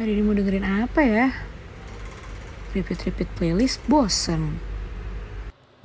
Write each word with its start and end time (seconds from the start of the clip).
Hari 0.00 0.16
ini 0.16 0.24
mau 0.24 0.32
dengerin 0.32 0.64
apa 0.64 1.04
ya? 1.04 1.28
Repeat-repeat 2.72 3.28
playlist 3.36 3.84
bosen. 3.84 4.56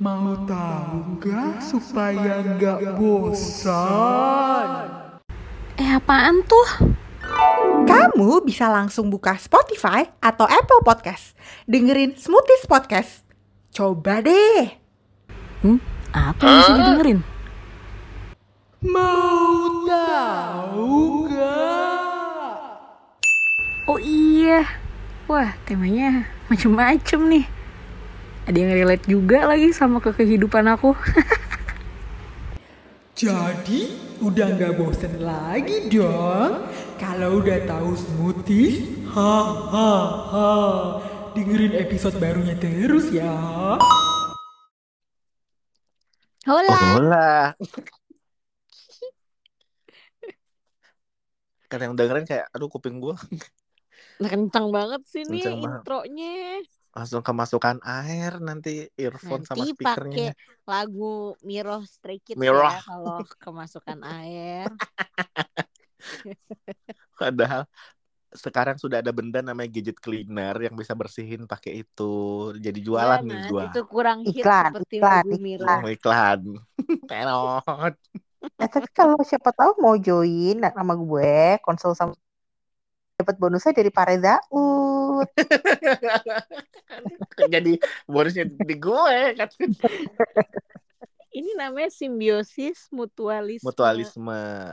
Mau 0.00 0.32
tahu 0.48 1.20
nggak 1.20 1.60
supaya 1.60 2.40
nggak 2.40 2.96
bosan? 2.96 4.68
Eh 5.76 5.90
apaan 5.92 6.40
tuh? 6.48 6.96
Kamu 7.84 8.40
bisa 8.40 8.72
langsung 8.72 9.12
buka 9.12 9.36
Spotify 9.36 10.08
atau 10.24 10.48
Apple 10.48 10.80
Podcast. 10.80 11.36
Dengerin 11.68 12.16
Smoothies 12.16 12.64
Podcast. 12.64 13.20
Coba 13.68 14.24
deh. 14.24 14.80
Hmm? 15.60 15.76
Apa 16.16 16.40
yang 16.40 16.56
bisa 16.56 16.72
didengerin? 16.72 17.20
Mau 18.80 19.84
tahu 19.84 21.28
nggak? 21.28 21.85
Oh 23.86 24.02
iya. 24.02 24.66
Wah 25.30 25.54
temanya 25.62 26.26
macem-macem 26.50 27.22
nih. 27.30 27.46
Ada 28.50 28.58
yang 28.58 28.72
relate 28.74 29.06
juga 29.06 29.46
lagi 29.46 29.70
sama 29.70 30.02
ke 30.02 30.10
kehidupan 30.10 30.66
aku. 30.66 30.90
Jadi 33.22 33.94
udah 34.18 34.46
nggak 34.58 34.74
bosen 34.74 35.22
lagi 35.22 35.86
dong? 35.86 36.66
Kalau 36.98 37.38
udah 37.38 37.62
tahu 37.62 37.94
smoothies, 37.94 39.06
ha 39.14 39.34
ha 39.70 39.94
ha. 40.34 40.50
Dengerin 41.38 41.78
episode 41.78 42.18
barunya 42.18 42.58
terus 42.58 43.14
ya. 43.14 43.38
Hola. 46.42 46.78
Hola. 46.98 47.30
Kan 51.70 51.78
yang 51.82 51.94
dengerin 51.94 52.26
kayak 52.26 52.50
aduh 52.50 52.66
kuping 52.66 52.98
gua 52.98 53.14
kencang 54.16 54.72
banget 54.72 55.04
sih 55.04 55.28
nih 55.28 55.44
Kencang 55.44 55.60
banget. 55.60 55.80
intronya. 55.84 56.32
langsung 56.96 57.20
kemasukan 57.20 57.76
air 57.84 58.40
nanti 58.40 58.88
earphone 58.96 59.44
sama 59.44 59.68
Nanti 59.68 59.76
speakernya. 59.76 60.32
pakai 60.32 60.64
lagu 60.64 61.36
Miro 61.44 61.84
Stray 61.84 62.24
Kids 62.24 62.40
ya 62.40 62.80
kalau 62.88 63.20
kemasukan 63.36 64.00
air. 64.00 64.72
Padahal 67.20 67.64
sekarang 68.36 68.76
sudah 68.76 69.00
ada 69.00 69.12
benda 69.12 69.40
namanya 69.40 69.68
gadget 69.72 69.96
cleaner 70.00 70.56
yang 70.60 70.76
bisa 70.76 70.92
bersihin 70.96 71.48
pakai 71.48 71.84
itu. 71.84 72.12
Jadi 72.60 72.78
jualan 72.80 73.20
Iya, 73.20 73.28
nih 73.28 73.40
Mas. 73.52 73.72
Itu 73.72 73.80
kurang 73.88 74.18
hit 74.24 74.40
Iklan, 74.40 74.70
seperti 74.72 74.94
iklan, 74.96 75.24
lagu 75.24 75.36
Miro. 75.40 75.64
iklan. 75.64 75.80
Oh, 75.84 75.90
iklan. 75.92 76.40
Tenot. 77.08 77.94
Nah, 78.56 78.68
tapi 78.72 78.88
kalau 78.96 79.20
siapa 79.20 79.52
tahu 79.52 79.76
mau 79.84 79.96
join 80.00 80.64
sama 80.64 80.94
gue, 80.96 81.60
konsul 81.64 81.92
sama 81.92 82.16
dapat 83.26 83.42
bonusnya 83.42 83.74
dari 83.74 83.90
Pak 83.90 84.06
Reza 84.06 84.38
Ut. 84.54 85.26
Jadi 87.58 87.74
bonusnya 88.06 88.46
di 88.46 88.76
gue 88.78 89.18
kan. 89.34 89.50
Ini 91.34 91.58
namanya 91.58 91.90
simbiosis 91.90 92.86
mutualisme. 92.94 93.66
Mutualisme. 93.66 94.72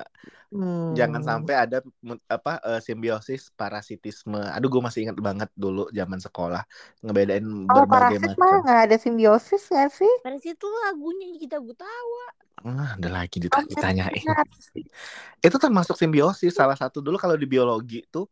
Hmm. 0.54 0.94
Jangan 0.94 1.26
sampai 1.26 1.56
ada 1.58 1.82
apa 2.30 2.62
eh, 2.62 2.82
simbiosis 2.86 3.50
parasitisme. 3.58 4.38
Aduh, 4.54 4.70
gue 4.70 4.82
masih 4.86 5.10
ingat 5.10 5.18
banget 5.18 5.50
dulu 5.58 5.90
zaman 5.90 6.22
sekolah 6.22 6.62
ngebedain 7.02 7.42
Kalau 7.42 7.90
berbagai 7.90 8.22
parasit 8.22 8.38
mah 8.38 8.38
macam. 8.38 8.62
nggak 8.62 8.82
ada 8.86 8.96
simbiosis 9.02 9.64
nggak 9.66 9.90
sih? 9.98 10.14
Pada 10.22 10.38
situ 10.38 10.68
lagunya 10.86 11.42
kita 11.42 11.58
Gutawa. 11.58 12.26
Ah, 12.64 12.96
ada 12.96 13.10
lagi 13.18 13.38
Oh, 13.54 13.62
ditanyain. 13.72 14.14
ingat. 14.18 14.48
Itu 15.46 15.58
termasuk 15.64 15.96
simbiosis. 16.02 16.54
Salah 16.60 16.78
satu 16.80 16.98
dulu 17.06 17.18
kalau 17.24 17.36
di 17.42 17.48
biologi 17.54 17.96
tuh 18.14 18.26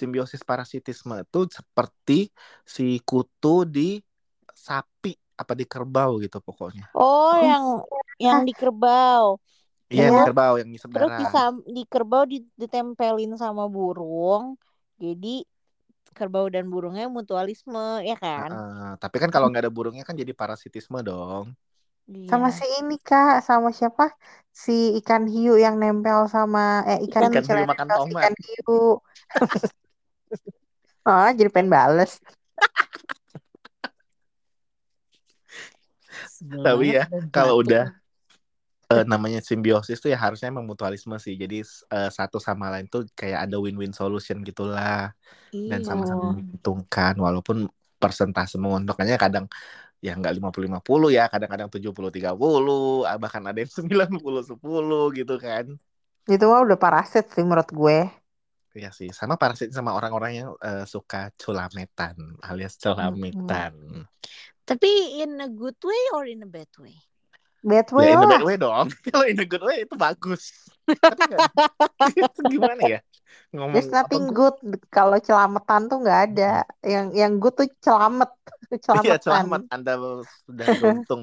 simbiosis 0.00 0.42
parasitisme 0.50 1.14
itu 1.24 1.38
seperti 1.58 2.12
si 2.74 2.84
kutu 3.08 3.48
di 3.74 3.80
sapi 4.66 5.10
apa 5.40 5.52
di 5.60 5.64
kerbau 5.72 6.12
gitu 6.24 6.38
pokoknya. 6.42 6.86
Oh, 6.94 7.34
yang 7.48 7.64
yang 8.26 8.38
di 8.46 8.52
kerbau. 8.60 9.26
Iya, 9.94 10.06
Iya. 10.06 10.14
di 10.14 10.20
kerbau 10.24 10.54
yang 10.60 10.68
ngisep 10.70 10.90
Terus 10.92 11.10
darah. 11.10 11.20
di, 11.20 11.24
sam- 11.34 11.66
di 11.76 11.82
kerbau 11.92 12.24
di- 12.32 12.46
ditempelin 12.62 13.32
sama 13.42 13.64
burung. 13.74 14.44
Jadi 15.02 15.28
kerbau 16.16 16.46
dan 16.54 16.64
burungnya 16.72 17.06
mutualisme, 17.16 17.80
ya 18.10 18.16
kan? 18.24 18.52
Heeh, 18.52 18.90
tapi 19.02 19.16
kan 19.22 19.30
kalau 19.34 19.46
nggak 19.50 19.62
ada 19.64 19.72
burungnya 19.76 20.02
kan 20.08 20.16
jadi 20.22 20.32
parasitisme 20.40 20.98
dong. 21.08 21.46
Sama 22.04 22.48
Iya. 22.52 22.56
si 22.58 22.64
ini 22.84 22.96
kak, 23.00 23.40
sama 23.48 23.68
siapa? 23.72 24.12
Si 24.52 24.72
ikan 25.00 25.24
hiu 25.26 25.56
yang 25.56 25.80
nempel 25.82 26.28
sama 26.28 26.84
eh 26.84 26.98
ikan, 27.08 27.26
Ikan 27.26 27.32
kecil 27.40 27.56
hiu 27.56 27.62
yang 27.64 27.70
makan 27.72 27.86
nempel 27.88 28.04
tomat. 28.06 28.20
ikan 28.20 28.34
hiu. 28.44 28.76
Ah, 31.08 31.28
jadi 31.38 31.48
pengen 31.52 31.72
bales. 31.72 32.12
Tapi 36.64 36.86
ya, 36.96 37.04
Dan 37.08 37.28
kalau 37.32 37.60
udah 37.64 37.88
eh, 38.92 39.04
namanya 39.08 39.40
simbiosis 39.40 39.98
tuh 40.00 40.12
ya 40.12 40.18
harusnya 40.20 40.52
emang 40.52 40.68
mutualisme 40.68 41.16
sih. 41.16 41.34
Jadi 41.40 41.64
eh, 41.64 42.10
satu 42.12 42.36
sama 42.36 42.68
lain 42.72 42.86
tuh 42.88 43.08
kayak 43.16 43.48
ada 43.48 43.56
win-win 43.56 43.92
solution 43.96 44.44
gitulah 44.44 45.12
dan 45.64 45.80
Iya. 45.80 45.88
sama-sama 45.88 46.36
menguntungkan 46.36 47.14
walaupun 47.16 47.68
persentase 47.96 48.60
menguntungkannya 48.60 49.16
kadang 49.16 49.46
ya 50.04 50.12
nggak 50.20 50.36
50-50 50.36 51.08
ya, 51.08 51.24
kadang-kadang 51.32 51.72
70-30, 51.72 53.08
ah, 53.08 53.16
bahkan 53.16 53.40
ada 53.40 53.56
yang 53.56 53.72
90-10 53.80 55.16
gitu 55.16 55.34
kan. 55.40 55.64
Itu 56.28 56.44
mah 56.44 56.60
udah 56.60 56.76
parasit 56.76 57.32
sih 57.32 57.40
menurut 57.40 57.72
gue. 57.72 58.12
Iya 58.76 58.90
sih, 58.92 59.08
sama 59.16 59.40
parasit 59.40 59.72
sama 59.72 59.96
orang-orang 59.96 60.32
yang 60.44 60.48
eh, 60.60 60.84
suka 60.84 61.32
culametan 61.40 62.36
alias 62.44 62.76
celametan. 62.76 64.04
Tapi 64.68 65.24
in 65.24 65.40
a 65.40 65.48
good 65.48 65.76
way 65.80 66.02
or 66.12 66.28
in 66.28 66.44
a 66.44 66.48
bad 66.48 66.68
way? 66.76 66.96
Bad 67.64 67.88
Ya 67.88 67.96
way 67.96 68.06
in 68.12 68.20
a 68.20 68.20
lah. 68.20 68.30
bad 68.36 68.44
way 68.44 68.56
dong. 68.60 68.86
Kalau 69.08 69.24
in 69.24 69.40
a 69.40 69.46
good 69.48 69.64
way 69.64 69.88
itu 69.88 69.94
bagus. 69.96 70.52
Tapi 70.84 71.20
nggak- 71.32 71.52
itu 72.20 72.40
gimana 72.52 72.82
ya? 72.84 73.00
Ngomong 73.56 73.72
There's 73.72 73.88
nothing 73.88 74.24
good 74.36 74.56
kalau 74.92 75.16
celametan 75.16 75.88
tuh 75.88 75.98
nggak 76.04 76.20
ada. 76.30 76.52
Yang 76.84 77.06
yang 77.16 77.32
good 77.40 77.54
tuh 77.56 77.66
celamet, 77.80 78.30
Iya, 78.76 78.78
celametan. 78.84 79.18
selamat 79.24 79.60
Anda 79.72 79.92
sudah 80.44 80.66
beruntung. 80.76 81.22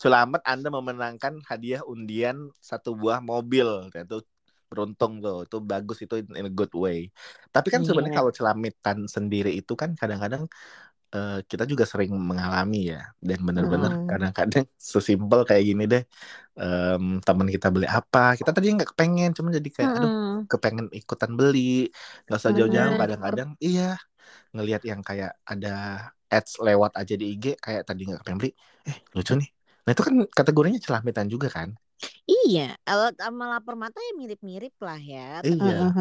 Selamat 0.00 0.40
Anda 0.48 0.68
memenangkan 0.72 1.44
hadiah 1.44 1.84
undian 1.84 2.48
satu 2.58 2.96
buah 2.96 3.20
mobil. 3.20 3.66
Itu 3.92 4.24
beruntung 4.72 5.20
tuh. 5.20 5.44
Itu 5.44 5.58
bagus 5.60 6.00
itu 6.00 6.24
in 6.24 6.48
a 6.48 6.52
good 6.54 6.72
way. 6.72 7.12
Tapi 7.52 7.68
kan 7.68 7.84
sebenarnya 7.84 8.16
Iya. 8.16 8.20
kalau 8.24 8.32
celamitan 8.32 8.98
sendiri 9.04 9.52
itu 9.52 9.76
kan 9.76 9.92
kadang-kadang 9.98 10.48
eh, 11.14 11.32
kita 11.50 11.64
juga 11.72 11.84
sering 11.92 12.12
mengalami 12.30 12.76
ya. 12.92 12.98
Dan 13.28 13.38
benar-benar 13.48 13.92
Hmm. 13.92 14.04
kadang-kadang 14.10 14.64
sesimpel 14.92 15.40
kayak 15.48 15.64
gini 15.68 15.82
deh. 15.92 16.02
Em, 16.60 17.04
teman 17.26 17.48
kita 17.56 17.68
beli 17.74 17.86
apa, 17.98 18.18
kita 18.38 18.50
tadi 18.56 18.66
nggak 18.76 18.90
kepengen, 18.94 19.30
cuma 19.36 19.48
jadi 19.58 19.68
kayak 19.76 19.92
aduh 19.98 20.12
Mm-mm. 20.12 20.48
kepengen 20.50 20.86
ikutan 21.00 21.32
beli 21.38 21.60
nggak 22.26 22.38
usah 22.42 22.52
jauh-jauh 22.58 22.96
kadang-kadang 23.00 23.50
iya 23.66 23.82
ngelihat 24.54 24.82
yang 24.90 25.00
kayak 25.08 25.30
ada 25.52 25.68
ads 26.34 26.52
lewat 26.66 26.92
aja 27.00 27.14
di 27.20 27.24
IG 27.34 27.44
kayak 27.64 27.82
tadi 27.88 28.00
nggak 28.08 28.20
kepengen 28.22 28.40
beli 28.42 28.52
eh 28.88 28.96
lucu 29.16 29.32
nih 29.40 29.48
nah 29.84 29.90
itu 29.94 30.02
kan 30.08 30.14
kategorinya 30.38 30.80
celamitan 30.86 31.26
juga 31.34 31.48
kan 31.56 31.70
Iya, 32.32 32.60
kalau 32.86 33.06
sama 33.20 33.44
lapar 33.52 33.74
mata 33.82 33.98
ya 34.06 34.12
mirip-mirip 34.20 34.72
lah 34.86 34.98
ya. 35.12 35.20
Iya. 35.44 35.94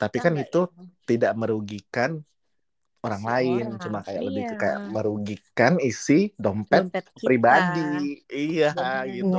Tapi 0.00 0.18
kan 0.24 0.34
nggak 0.34 0.42
itu 0.42 0.58
yang- 0.58 0.90
tidak 1.08 1.32
merugikan 1.40 2.10
orang 3.04 3.22
Si 3.22 3.30
lain 3.30 3.64
orang, 3.82 3.82
cuma 3.82 3.98
kayak 4.06 4.22
lebih 4.28 4.44
ke 4.50 4.54
iya. 4.54 4.60
kayak 4.62 4.78
merugikan 4.94 5.74
isi 5.88 6.32
dompet, 6.44 6.84
dompet 6.92 7.06
kita. 7.20 7.52
pribadi 7.52 8.20
iya 8.32 8.66
Bener. 8.74 9.00
gitu 9.16 9.36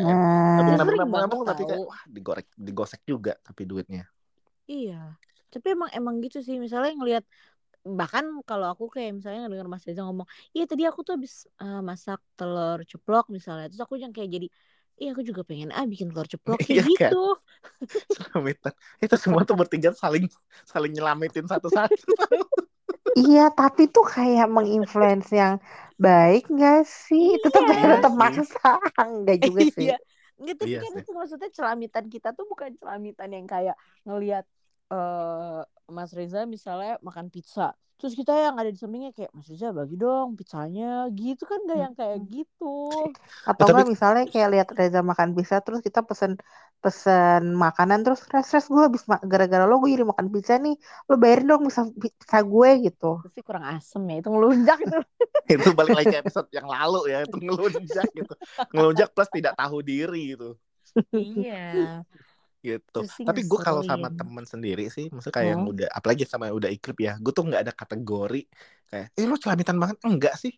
Iya 0.00 0.12
kan 0.18 0.24
tapi 0.56 0.68
benar. 0.68 0.78
nabung 0.78 0.98
banget 1.14 1.30
nabung 1.30 1.42
tapi 1.48 1.62
kayak 1.68 1.82
wah 1.88 2.00
digorek 2.14 2.46
digosek 2.66 3.00
juga 3.10 3.32
tapi 3.46 3.62
duitnya 3.70 4.02
Iya. 4.72 4.94
Tapi 5.52 5.66
emang 5.74 5.90
emang 5.98 6.14
gitu 6.24 6.38
sih 6.46 6.56
misalnya 6.64 6.90
ngelihat 6.98 7.24
bahkan 8.00 8.24
kalau 8.48 8.66
aku 8.72 8.84
kayak 8.94 9.10
misalnya 9.18 9.40
dengar 9.52 9.68
Mas 9.72 9.84
Reza 9.88 10.02
ngomong, 10.08 10.28
"Iya 10.56 10.64
tadi 10.70 10.82
aku 10.90 11.00
tuh 11.06 11.12
habis 11.16 11.34
eh, 11.62 11.80
masak 11.90 12.20
telur 12.38 12.78
ceplok 12.90 13.24
misalnya." 13.36 13.64
Terus 13.70 13.82
aku 13.86 13.96
yang 14.04 14.12
kayak 14.16 14.30
jadi, 14.36 14.46
"Iya 15.00 15.08
aku 15.14 15.22
juga 15.30 15.42
pengen 15.50 15.70
ah 15.78 15.84
bikin 15.92 16.08
telur 16.12 16.28
ceplok 16.32 16.60
Iya 16.70 16.82
kayak 16.82 16.82
kan? 16.96 17.14
gitu." 17.14 17.16
celamitan 18.12 18.72
itu 19.04 19.16
semua 19.20 19.42
tuh 19.48 19.56
bertiga 19.60 19.90
saling 19.92 20.26
saling 20.64 20.92
nyelamatin 20.96 21.44
satu-satu 21.48 22.08
Iya, 23.20 23.40
tapi 23.58 23.82
tuh 23.94 24.04
kayak 24.14 24.46
menginfluence 24.56 25.28
yang 25.40 25.54
baik 26.04 26.40
gak 26.60 26.78
sih? 27.04 27.24
Tetap 27.42 27.62
Iya 27.72 27.90
tetap 27.92 28.12
sih. 28.14 28.22
maksa. 28.22 28.68
Enggak 29.02 29.36
juga 29.46 29.62
sih. 29.76 29.88
Iya. 29.88 29.94
Enggak 30.38 30.56
tapi 30.62 30.74
Iya 30.74 30.80
kan 30.82 30.92
sih. 30.92 31.02
itu 31.02 31.10
maksudnya 31.18 31.48
celamitan 31.58 32.06
kita 32.14 32.28
tuh 32.36 32.44
bukan 32.52 32.70
celamitan 32.80 33.30
yang 33.36 33.46
kayak 33.52 33.74
ngelihat 34.06 34.44
eh 34.92 35.60
Mas 35.88 36.12
Reza 36.12 36.44
misalnya 36.44 37.00
makan 37.00 37.32
pizza 37.32 37.72
terus 37.98 38.14
kita 38.14 38.30
yang 38.30 38.54
ada 38.54 38.70
di 38.70 38.78
sampingnya 38.78 39.10
kayak 39.10 39.34
Mas 39.34 39.50
Reza 39.50 39.74
bagi 39.74 39.98
dong 39.98 40.38
pizzanya 40.38 41.10
gitu 41.10 41.42
kan 41.42 41.58
gak 41.66 41.78
yang 41.82 41.94
kayak 41.98 42.22
gitu. 42.30 42.94
Atau 43.42 43.66
Tapi- 43.66 43.74
enggak 43.74 43.90
misalnya 43.90 44.24
kayak 44.30 44.48
lihat 44.54 44.68
Reza 44.70 45.02
makan 45.02 45.34
pizza 45.34 45.58
terus 45.58 45.82
kita 45.82 46.06
pesen 46.06 46.38
pesen 46.78 47.58
makanan 47.58 48.06
terus 48.06 48.22
res 48.30 48.54
res 48.54 48.70
gue 48.70 48.86
habis 48.86 49.02
gara-gara 49.26 49.66
lo 49.66 49.82
gue 49.82 49.90
jadi 49.98 50.06
makan 50.06 50.30
pizza 50.30 50.62
nih 50.62 50.78
lo 51.10 51.18
bayarin 51.18 51.50
dong 51.50 51.66
pizza, 51.66 51.82
pizza 51.90 52.38
gue 52.38 52.70
gitu. 52.86 53.10
Terus 53.18 53.34
sih 53.34 53.42
kurang 53.42 53.66
asem 53.66 54.02
ya 54.06 54.16
itu 54.22 54.28
ngelunjak 54.30 54.78
itu 54.86 54.98
itu 55.58 55.68
balik 55.74 55.98
lagi 55.98 56.06
ke 56.14 56.18
episode 56.22 56.48
yang 56.54 56.70
lalu 56.70 57.10
ya 57.10 57.26
itu 57.26 57.34
ngelunjak 57.34 58.06
gitu. 58.14 58.34
Ngelunjak 58.78 59.10
plus 59.10 59.30
tidak 59.34 59.58
tahu 59.58 59.82
diri 59.82 60.38
gitu. 60.38 60.54
Iya 61.10 62.06
gitu 62.66 62.98
Itu 62.98 63.04
sih 63.14 63.26
tapi 63.26 63.40
gue 63.50 63.58
kalau 63.66 63.82
sama 63.90 64.06
ngeselin. 64.08 64.18
temen 64.18 64.44
sendiri 64.52 64.82
sih 64.94 65.04
maksudnya 65.12 65.36
kayak 65.38 65.50
yang 65.54 65.62
Hmm. 65.62 65.70
udah 65.70 65.86
apalagi 65.98 66.22
sama 66.32 66.44
yang 66.50 66.56
udah 66.60 66.70
ikrip 66.76 66.96
ya 67.06 67.10
gue 67.22 67.32
tuh 67.36 67.44
nggak 67.48 67.62
ada 67.64 67.72
kategori 67.80 68.38
kayak 68.90 69.06
eh 69.18 69.24
lo 69.30 69.34
celamitan 69.42 69.76
banget 69.82 69.96
enggak 70.08 70.34
sih 70.42 70.52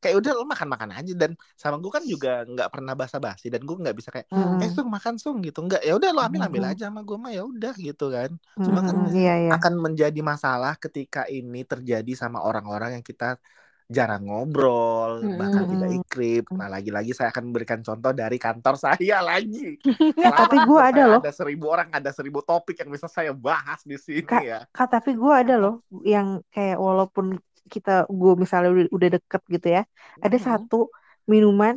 kayak 0.00 0.14
udah 0.20 0.32
lo 0.36 0.42
makan 0.52 0.68
makan 0.74 0.90
aja 0.98 1.12
dan 1.22 1.30
sama 1.62 1.76
gue 1.82 1.90
kan 1.96 2.04
juga 2.12 2.28
nggak 2.52 2.68
pernah 2.74 2.92
basa-basi 3.00 3.46
dan 3.52 3.60
gue 3.68 3.76
nggak 3.82 3.96
bisa 3.98 4.10
kayak 4.14 4.28
Mm-mm. 4.32 4.62
eh 4.62 4.70
sung 4.74 4.88
makan 4.96 5.14
sung 5.22 5.36
gitu 5.46 5.58
enggak 5.64 5.80
ya 5.86 5.92
udah 5.98 6.10
lo 6.14 6.20
ambil 6.26 6.40
ambil 6.46 6.62
Mhm. 6.62 6.70
aja 6.70 6.82
sama 6.92 7.00
gue 7.08 7.16
mah 7.22 7.32
ya 7.36 7.42
udah 7.50 7.72
gitu 7.86 8.04
kan 8.16 8.30
cuma 8.64 8.80
kan 8.86 8.96
Mm-mm, 8.96 9.12
iya 9.18 9.32
iya 9.44 9.54
akan 9.54 9.72
menjadi 9.84 10.20
masalah 10.30 10.72
ketika 10.84 11.20
ini 11.30 11.62
terjadi 11.70 12.10
sama 12.22 12.38
orang-orang 12.48 12.98
yang 13.00 13.04
kita 13.10 13.24
jarang 13.86 14.26
ngobrol, 14.26 15.22
Mm-mm. 15.22 15.38
bahkan 15.38 15.62
tidak 15.70 15.90
ikrip. 16.02 16.44
Nah, 16.58 16.66
lagi-lagi 16.66 17.10
saya 17.14 17.30
akan 17.30 17.44
memberikan 17.50 17.80
contoh 17.86 18.10
dari 18.10 18.36
kantor 18.36 18.74
saya 18.86 19.22
lagi. 19.22 19.78
Tapi 20.18 20.56
Kantor 20.58 20.66
gua 20.66 20.80
ada 20.90 21.02
loh. 21.06 21.20
Ada 21.22 21.32
seribu 21.32 21.64
orang, 21.70 21.88
ada 21.94 22.10
seribu 22.10 22.42
topik 22.42 22.76
yang 22.82 22.90
bisa 22.90 23.06
saya 23.06 23.30
bahas 23.30 23.80
di 23.86 23.94
sini 23.94 24.26
Kak, 24.26 24.42
ya. 24.42 24.58
Kak, 24.74 24.88
tapi 24.90 25.10
gue 25.14 25.32
ada 25.32 25.54
loh 25.54 25.74
yang 26.02 26.42
kayak 26.50 26.76
walaupun 26.82 27.38
kita 27.66 28.06
gue 28.10 28.32
misalnya 28.38 28.70
udah, 28.74 28.86
udah 28.94 29.08
deket 29.18 29.42
gitu 29.54 29.66
ya, 29.76 29.82
ada 30.22 30.36
Mhm. 30.38 30.46
satu 30.46 30.76
minuman 31.26 31.74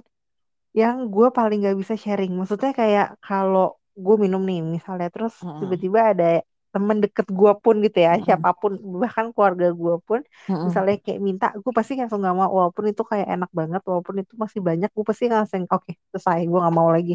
yang 0.74 1.10
gue 1.14 1.28
paling 1.34 1.66
gak 1.66 1.78
bisa 1.82 1.94
sharing. 1.98 2.32
Maksudnya 2.38 2.72
kayak 2.74 3.08
kalau 3.26 3.78
gue 3.98 4.16
minum 4.24 4.42
nih 4.50 4.60
misalnya 4.62 5.08
terus 5.14 5.34
Mhm. 5.42 5.60
tiba-tiba 5.62 6.00
ada 6.14 6.26
temen 6.74 6.98
deket 7.04 7.28
gue 7.40 7.52
pun 7.64 7.76
gitu 7.86 7.98
ya, 8.06 8.12
Mhm. 8.16 8.26
siapa 8.26 8.50
pun 8.62 8.72
bahkan 9.02 9.26
keluarga 9.34 9.66
gue 9.82 9.94
pun 10.08 10.20
Mm-mm. 10.50 10.66
misalnya 10.66 10.94
kayak 11.04 11.20
minta, 11.28 11.46
gue 11.64 11.72
pasti 11.78 11.92
langsung 12.00 12.20
gak 12.28 12.36
mau 12.40 12.50
walaupun 12.60 12.86
itu 12.92 13.02
kayak 13.12 13.28
enak 13.36 13.50
banget, 13.60 13.82
walaupun 13.90 14.16
itu 14.22 14.34
masih 14.44 14.62
banyak, 14.68 14.90
gue 14.96 15.06
pasti 15.10 15.26
langsung 15.34 15.64
oke 15.76 15.92
selesai, 16.12 16.38
gue 16.50 16.60
gak 16.66 16.76
mau 16.80 16.90
lagi. 16.96 17.14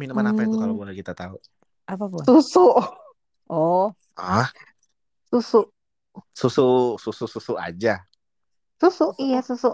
Minuman 0.00 0.26
apa 0.30 0.40
itu 0.46 0.56
Hmm. 0.56 0.62
kalau 0.62 0.74
boleh 0.80 0.94
kita 1.00 1.12
tahu? 1.20 1.36
apa 1.92 2.04
pun 2.12 2.26
Susu, 2.26 2.60
oh 3.50 3.92
Ah, 4.16 4.52
susu, 5.30 5.72
susu 6.40 6.96
susu 7.02 7.24
susu 7.28 7.52
aja. 7.66 7.94
susu, 8.80 9.04
Susu. 9.04 9.24
iya 9.24 9.38
susu. 9.48 9.66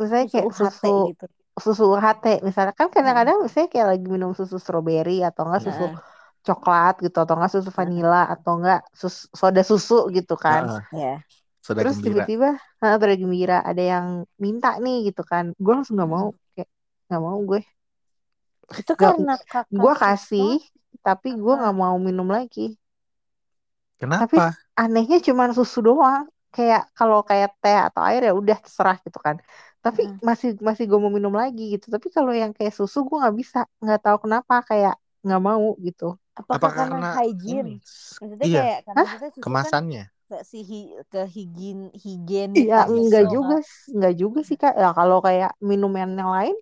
Misalnya 0.00 0.26
susu 0.26 0.32
kayak 0.32 0.48
susu 0.58 0.88
gitu 1.06 1.24
susu 1.64 1.82
UHT 1.92 2.24
misalnya 2.48 2.72
kan 2.80 2.88
kadang-kadang 2.94 3.36
misalnya 3.44 3.68
kayak 3.72 3.88
lagi 3.92 4.06
minum 4.14 4.30
susu 4.38 4.56
stroberi 4.64 5.12
atau 5.28 5.42
enggak 5.46 5.62
susu 5.68 5.84
Nah, 5.84 6.11
coklat 6.46 6.92
gitu 7.04 7.16
atau 7.22 7.34
enggak 7.36 7.52
susu 7.54 7.70
vanila 7.80 8.18
atau 8.34 8.50
enggak 8.58 8.78
sus- 9.00 9.28
soda 9.40 9.60
susu 9.70 9.94
gitu 10.16 10.34
kan. 10.44 10.62
Heeh, 10.62 10.80
ya 11.00 11.08
sudah 11.66 11.84
terus 11.84 11.96
tiba-tiba 12.04 12.46
nah, 12.80 12.94
pada 13.02 13.14
gembira 13.20 13.54
ada 13.70 13.82
yang 13.92 14.06
minta 14.44 14.68
nih 14.84 14.94
gitu 15.08 15.22
kan. 15.30 15.44
Gue 15.64 15.72
langsung 15.76 15.94
nggak 15.98 16.10
mau 16.16 16.26
kayak 16.54 16.68
nggak 17.08 17.22
mau 17.26 17.38
gue. 17.50 17.60
Itu 18.80 18.92
karena 19.02 19.32
kakak 19.52 19.64
gue 19.80 19.92
kasih 20.02 20.48
tapi 21.06 21.28
gue 21.42 21.52
nggak 21.60 21.74
mau 21.82 21.96
minum 22.06 22.28
lagi. 22.36 22.60
Kenapa? 24.00 24.58
anehnya 24.80 25.16
cuman 25.26 25.50
susu 25.58 25.78
doang. 25.88 26.24
Kayak 26.54 26.80
kalau 26.98 27.18
kayak 27.28 27.48
teh 27.62 27.76
atau 27.86 28.00
air 28.08 28.20
ya 28.28 28.32
udah 28.40 28.56
terserah 28.64 28.96
gitu 29.06 29.18
kan. 29.26 29.36
Tapi 29.84 30.00
Heeh. 30.00 30.18
masih 30.28 30.48
masih 30.68 30.84
gue 30.90 30.98
mau 31.04 31.12
minum 31.18 31.34
lagi 31.42 31.62
gitu. 31.74 31.86
Tapi 31.94 32.08
kalau 32.16 32.32
yang 32.42 32.52
kayak 32.56 32.72
susu 32.78 32.98
gue 33.08 33.16
nggak 33.20 33.34
bisa 33.40 33.58
nggak 33.82 33.98
tahu 34.04 34.16
kenapa 34.24 34.54
kayak 34.68 34.92
nggak 35.24 35.40
mau 35.48 35.64
gitu 35.86 36.04
apakah 36.40 36.56
Apa 36.56 36.68
karena, 36.78 36.96
karena 36.98 37.06
hygiene 37.14 37.68
ini? 37.68 37.70
maksudnya 38.18 38.48
Iya, 38.48 38.58
kayak 38.58 38.76
karena 38.86 39.02
maksudnya 39.02 39.30
susu 39.38 39.54
kan 39.64 39.74
kemasannya. 39.74 40.00
ke 40.28 40.36
si 40.50 40.58
hi- 40.70 40.94
ke 41.12 41.18
higien 41.36 41.78
higienik 42.04 42.66
Iya 42.66 42.76
kan 42.76 42.88
enggak 42.90 43.22
gitu 43.22 43.22
juga 43.34 43.54
kan. 43.54 43.56
enggak 43.94 44.12
juga 44.22 44.38
sih 44.48 44.56
kak 44.62 44.72
ya 44.82 44.86
kalau 44.98 45.18
kayak 45.26 45.50
minuman 45.70 46.10
yang 46.20 46.30
lain 46.36 46.54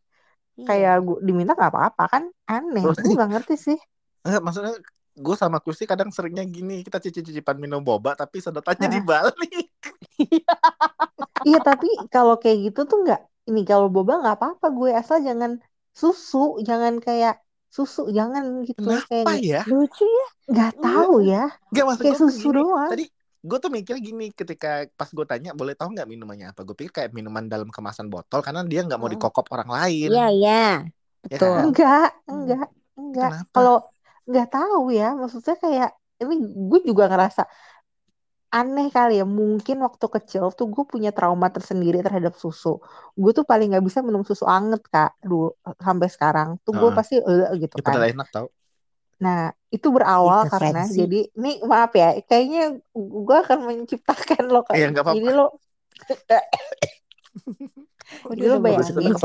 Iya. 0.56 0.68
kayak 0.68 0.92
gua 1.06 1.16
diminta 1.28 1.52
nggak 1.58 1.72
apa-apa 1.74 2.02
kan 2.14 2.24
aneh 2.52 2.86
gue 3.02 3.10
nggak 3.16 3.30
ngerti 3.32 3.54
sih 3.66 3.78
Enggak, 4.24 4.42
maksudnya 4.44 4.72
gue 5.24 5.36
sama 5.42 5.58
Kusti 5.64 5.84
kadang 5.90 6.10
seringnya 6.14 6.44
gini, 6.56 6.74
kita 6.86 6.98
cicip-cicipan 7.04 7.56
minum 7.60 7.80
boba 7.84 8.12
tapi 8.20 8.36
sedotannya 8.44 8.88
Heeh. 8.88 9.00
dibalik. 9.00 9.68
iya 11.46 11.58
tapi 11.68 11.86
kalau 12.14 12.34
kayak 12.42 12.58
gitu 12.64 12.80
tuh 12.90 12.96
nggak 13.04 13.20
ini 13.48 13.60
kalau 13.70 13.86
boba 13.94 14.12
nggak 14.20 14.34
apa-apa 14.36 14.66
gue 14.78 14.88
asal 15.00 15.16
jangan 15.28 15.52
susu 16.00 16.36
jangan 16.68 16.94
kayak 17.06 17.32
susu 17.76 18.00
jangan 18.18 18.44
gitu 18.68 18.88
kayak 19.08 19.24
Kenapa 19.24 19.30
nggak 19.30 19.42
ya? 19.50 19.62
lucu 19.70 20.02
ya 20.18 20.24
nggak 20.50 20.70
tahu 20.84 21.12
ya 21.32 21.38
Gak 21.74 21.84
maksud 21.88 22.08
kayak 22.08 22.16
susu 22.20 22.46
gini, 22.50 22.58
doang 22.58 22.90
Tadi 22.90 23.02
gue 23.40 23.58
tuh 23.64 23.70
mikir 23.72 23.96
gini 24.06 24.24
ketika 24.36 24.84
pas 24.98 25.08
gue 25.16 25.24
tanya 25.30 25.50
boleh 25.56 25.72
tahu 25.78 25.88
nggak 25.94 26.08
minumannya 26.12 26.46
apa? 26.52 26.60
Gue 26.66 26.74
pikir 26.78 26.92
kayak 26.98 27.10
minuman 27.16 27.44
dalam 27.52 27.68
kemasan 27.76 28.06
botol 28.12 28.40
karena 28.46 28.60
dia 28.70 28.80
nggak 28.86 28.98
mau 29.00 29.08
Heeh. 29.08 29.14
dikokop 29.14 29.46
orang 29.54 29.70
lain. 29.76 30.10
iya 30.10 30.20
iya 30.36 30.50
Ya 31.30 31.38
betul 31.38 31.52
kan? 31.54 31.66
enggak 31.66 32.00
enggak 32.30 32.64
enggak 33.00 33.28
Kenapa? 33.28 33.54
kalau 33.54 33.74
nggak 34.28 34.46
tahu 34.54 34.78
ya 34.98 35.04
maksudnya 35.20 35.54
kayak 35.64 35.88
ini 36.22 36.34
gue 36.70 36.80
juga 36.90 37.04
ngerasa 37.10 37.40
aneh 38.50 38.86
kali 38.90 39.22
ya 39.22 39.26
mungkin 39.38 39.76
waktu 39.86 40.06
kecil 40.10 40.44
tuh 40.58 40.66
gue 40.74 40.82
punya 40.82 41.10
trauma 41.14 41.46
tersendiri 41.54 42.02
terhadap 42.02 42.34
susu 42.34 42.82
gue 43.14 43.30
tuh 43.38 43.46
paling 43.46 43.70
nggak 43.70 43.84
bisa 43.86 44.02
minum 44.02 44.22
susu 44.26 44.42
anget 44.42 44.82
kak 44.90 45.14
dulu 45.22 45.54
sampai 45.78 46.08
sekarang 46.10 46.48
tuh 46.66 46.72
gue 46.74 46.90
Heeh. 46.90 46.96
pasti 46.98 47.14
eh 47.22 47.54
gitu 47.62 47.76
kan 47.78 47.94
enak 48.10 48.28
tau. 48.34 48.46
nah 49.22 49.40
itu 49.70 49.86
berawal 49.94 50.42
Itu 50.42 50.50
karena 50.50 50.80
fancy. 50.82 50.98
jadi 51.00 51.18
ini 51.38 51.50
maaf 51.70 51.92
ya 51.94 52.08
kayaknya 52.26 52.60
gue 53.26 53.36
akan 53.44 53.58
menciptakan 53.70 54.42
lo 54.50 54.60
Iya, 54.74 54.86
nggak 54.90 55.04
apa-apa. 55.06 55.14
jadi 55.14 55.28
lo 55.38 55.46
Kok 58.10 58.30
Jadi 58.34 58.42
itu 58.50 58.58
bayangin. 58.58 59.24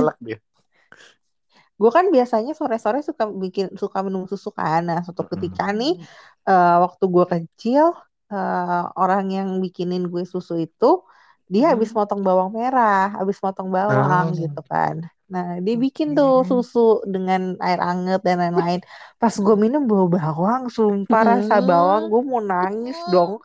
gue 1.75 1.91
kan 1.91 2.05
biasanya 2.15 2.51
sore-sore 2.55 2.99
suka 3.03 3.23
bikin 3.43 3.65
suka 3.81 3.99
minum 4.05 4.23
susu 4.31 4.49
kan 4.59 4.79
nah 4.87 4.99
suatu 5.05 5.23
ketika 5.33 5.63
nih 5.79 5.91
eh, 6.47 6.75
waktu 6.83 7.03
gue 7.15 7.25
kecil 7.33 7.85
eh, 8.33 8.81
orang 8.97 9.25
yang 9.29 9.49
bikinin 9.63 10.09
gue 10.09 10.23
susu 10.25 10.57
itu 10.61 11.03
dia 11.45 11.69
habis 11.73 11.93
motong 11.93 12.25
bawang 12.25 12.49
merah 12.57 13.13
habis 13.21 13.37
motong 13.43 13.69
bawang 13.69 14.33
Oh. 14.33 14.37
gitu 14.37 14.61
kan. 14.65 15.05
Nah 15.29 15.57
dia 15.61 15.75
bikin 15.77 16.13
tuh 16.17 16.41
susu 16.45 17.05
dengan 17.05 17.53
air 17.61 17.77
anget 17.81 18.21
dan 18.25 18.41
lain-lain. 18.41 18.81
Pas 19.21 19.33
gue 19.33 19.55
minum 19.57 19.85
bau 19.85 20.09
bawang 20.09 20.69
sumpah 20.73 21.21
rasa 21.37 21.61
bawang 21.61 22.09
gue 22.09 22.21
mau 22.25 22.41
nangis 22.41 22.97
dong. 23.13 23.37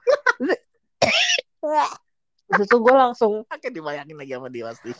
Terus 2.50 2.66
itu 2.66 2.76
gue 2.82 2.94
langsung 2.96 3.32
Oke 3.46 3.68
dibayangin 3.70 4.16
lagi 4.18 4.32
sama 4.34 4.48
dia 4.50 4.64
pasti. 4.66 4.90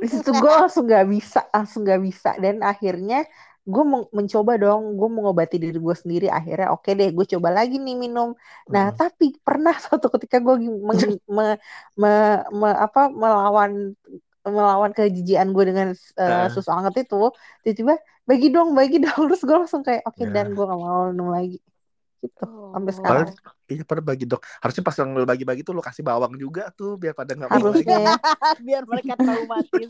di 0.00 0.08
situ 0.08 0.32
gue 0.32 0.52
langsung 0.52 0.88
gak 0.88 1.06
bisa 1.12 1.40
langsung 1.52 1.84
gak 1.84 2.00
bisa. 2.00 2.30
Dan 2.40 2.64
akhirnya 2.64 3.24
gue 3.70 3.84
mau 3.86 4.02
mencoba 4.10 4.52
dong 4.56 4.98
gue 4.98 5.08
mau 5.08 5.20
ngobati 5.24 5.56
diri 5.56 5.78
gue 5.78 5.94
sendiri 5.94 6.26
akhirnya 6.26 6.68
oke 6.70 6.90
deh 6.90 7.08
gue 7.08 7.26
coba 7.30 7.48
lagi 7.54 7.78
nih 7.78 7.94
minum 7.94 8.34
nah 8.66 8.90
Mm. 8.90 8.96
tapi 8.98 9.26
pernah 9.38 9.72
suatu 9.80 10.10
ketika 10.10 10.38
gue 10.38 10.58
meng- 10.58 10.82
me- 11.36 11.58
me- 11.94 12.42
me- 12.50 12.78
apa 12.80 13.06
melawan 13.08 13.94
melawan 14.40 14.90
kejijian 14.90 15.52
gue 15.52 15.64
dengan 15.64 15.88
uh, 15.92 16.18
Heeh. 16.18 16.46
susu 16.50 16.68
hangat 16.68 16.96
itu 16.98 17.30
tiba-tiba 17.60 17.94
bagi 18.24 18.48
dong 18.48 18.72
bagi 18.72 18.98
dong 18.98 19.20
terus 19.30 19.40
gue 19.40 19.56
langsung 19.56 19.80
kayak 19.80 20.02
oke 20.02 20.18
Ya. 20.18 20.28
dan 20.30 20.50
gue 20.50 20.64
gak 20.64 20.76
mau 20.76 21.08
minum 21.08 21.30
lagi 21.30 21.60
gitu 22.20 22.44
sampai 22.76 22.92
Oh. 22.92 22.96
sekarang 23.00 23.24
Padahal 23.32 23.70
iya 23.70 23.82
pada 23.86 24.02
bagi 24.02 24.26
dok. 24.26 24.42
Harusnya 24.58 24.82
pas 24.82 24.92
yang 24.92 25.14
lu 25.14 25.24
bagi-bagi 25.24 25.62
tuh 25.62 25.72
lu 25.72 25.80
kasih 25.80 26.02
bawang 26.02 26.34
juga 26.34 26.68
tuh 26.74 26.98
biar 26.98 27.14
pada 27.14 27.32
nggak 27.32 27.48
mau 27.48 27.70
lagi. 27.70 27.86
biar 28.60 28.82
mereka 28.84 29.14
traumatis 29.14 29.88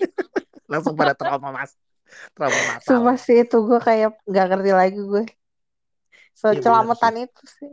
Langsung 0.68 0.94
pada 0.94 1.10
trauma 1.10 1.50
mas. 1.50 1.74
Trauma 2.34 2.60
matal. 2.70 2.82
Sumpah 2.86 3.16
sih 3.24 3.36
itu 3.42 3.56
gue 3.68 3.78
kayak 3.86 4.08
nggak 4.30 4.44
ngerti 4.50 4.70
lagi 4.80 5.00
gue 5.10 5.22
Iya, 6.50 6.60
benar 6.66 6.80
secelamatan 6.98 7.14
itu 7.24 7.42
sih 7.56 7.70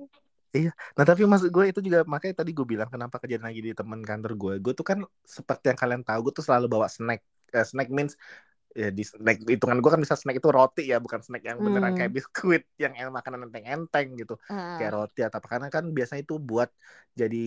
Nah 0.97 1.03
tapi 1.05 1.21
maksud 1.29 1.49
gue 1.53 1.65
itu 1.69 1.79
juga 1.85 2.01
makanya 2.07 2.41
tadi 2.41 2.51
gue 2.57 2.65
bilang 2.65 2.89
kenapa 2.89 3.21
kejadian 3.21 3.45
lagi 3.49 3.61
di 3.61 3.71
teman 3.77 4.01
kantor 4.01 4.31
gue. 4.41 4.53
Gue 4.63 4.73
tuh 4.73 4.85
kan 4.89 4.99
seperti 5.21 5.69
yang 5.73 5.79
kalian 5.79 6.01
tahu 6.07 6.19
gue 6.29 6.33
tuh 6.41 6.45
selalu 6.47 6.65
bawa 6.73 6.87
snack. 6.89 7.21
Eh, 7.53 7.65
snack 7.67 7.89
means 7.93 8.13
ya 8.77 8.89
di 8.93 9.01
snack 9.01 9.41
hitungan 9.49 9.81
gue 9.81 9.89
kan 9.93 10.01
bisa 10.05 10.13
snack 10.13 10.37
itu 10.37 10.49
roti 10.53 10.83
ya 10.93 10.97
bukan 11.01 11.19
snack 11.25 11.41
yang 11.49 11.57
beneran 11.65 11.93
Hmm. 11.93 11.97
kayak 11.97 12.11
biskuit 12.13 12.63
yang 12.77 12.93
yang 12.93 13.09
makanan 13.09 13.49
enteng-enteng 13.49 14.07
gitu 14.21 14.37
Ah. 14.53 14.77
kayak 14.77 14.91
roti 14.93 15.19
atau 15.25 15.37
apa 15.41 15.47
karena 15.49 15.67
kan 15.73 15.83
biasanya 15.97 16.21
itu 16.21 16.35
buat 16.37 16.69
jadi 17.17 17.37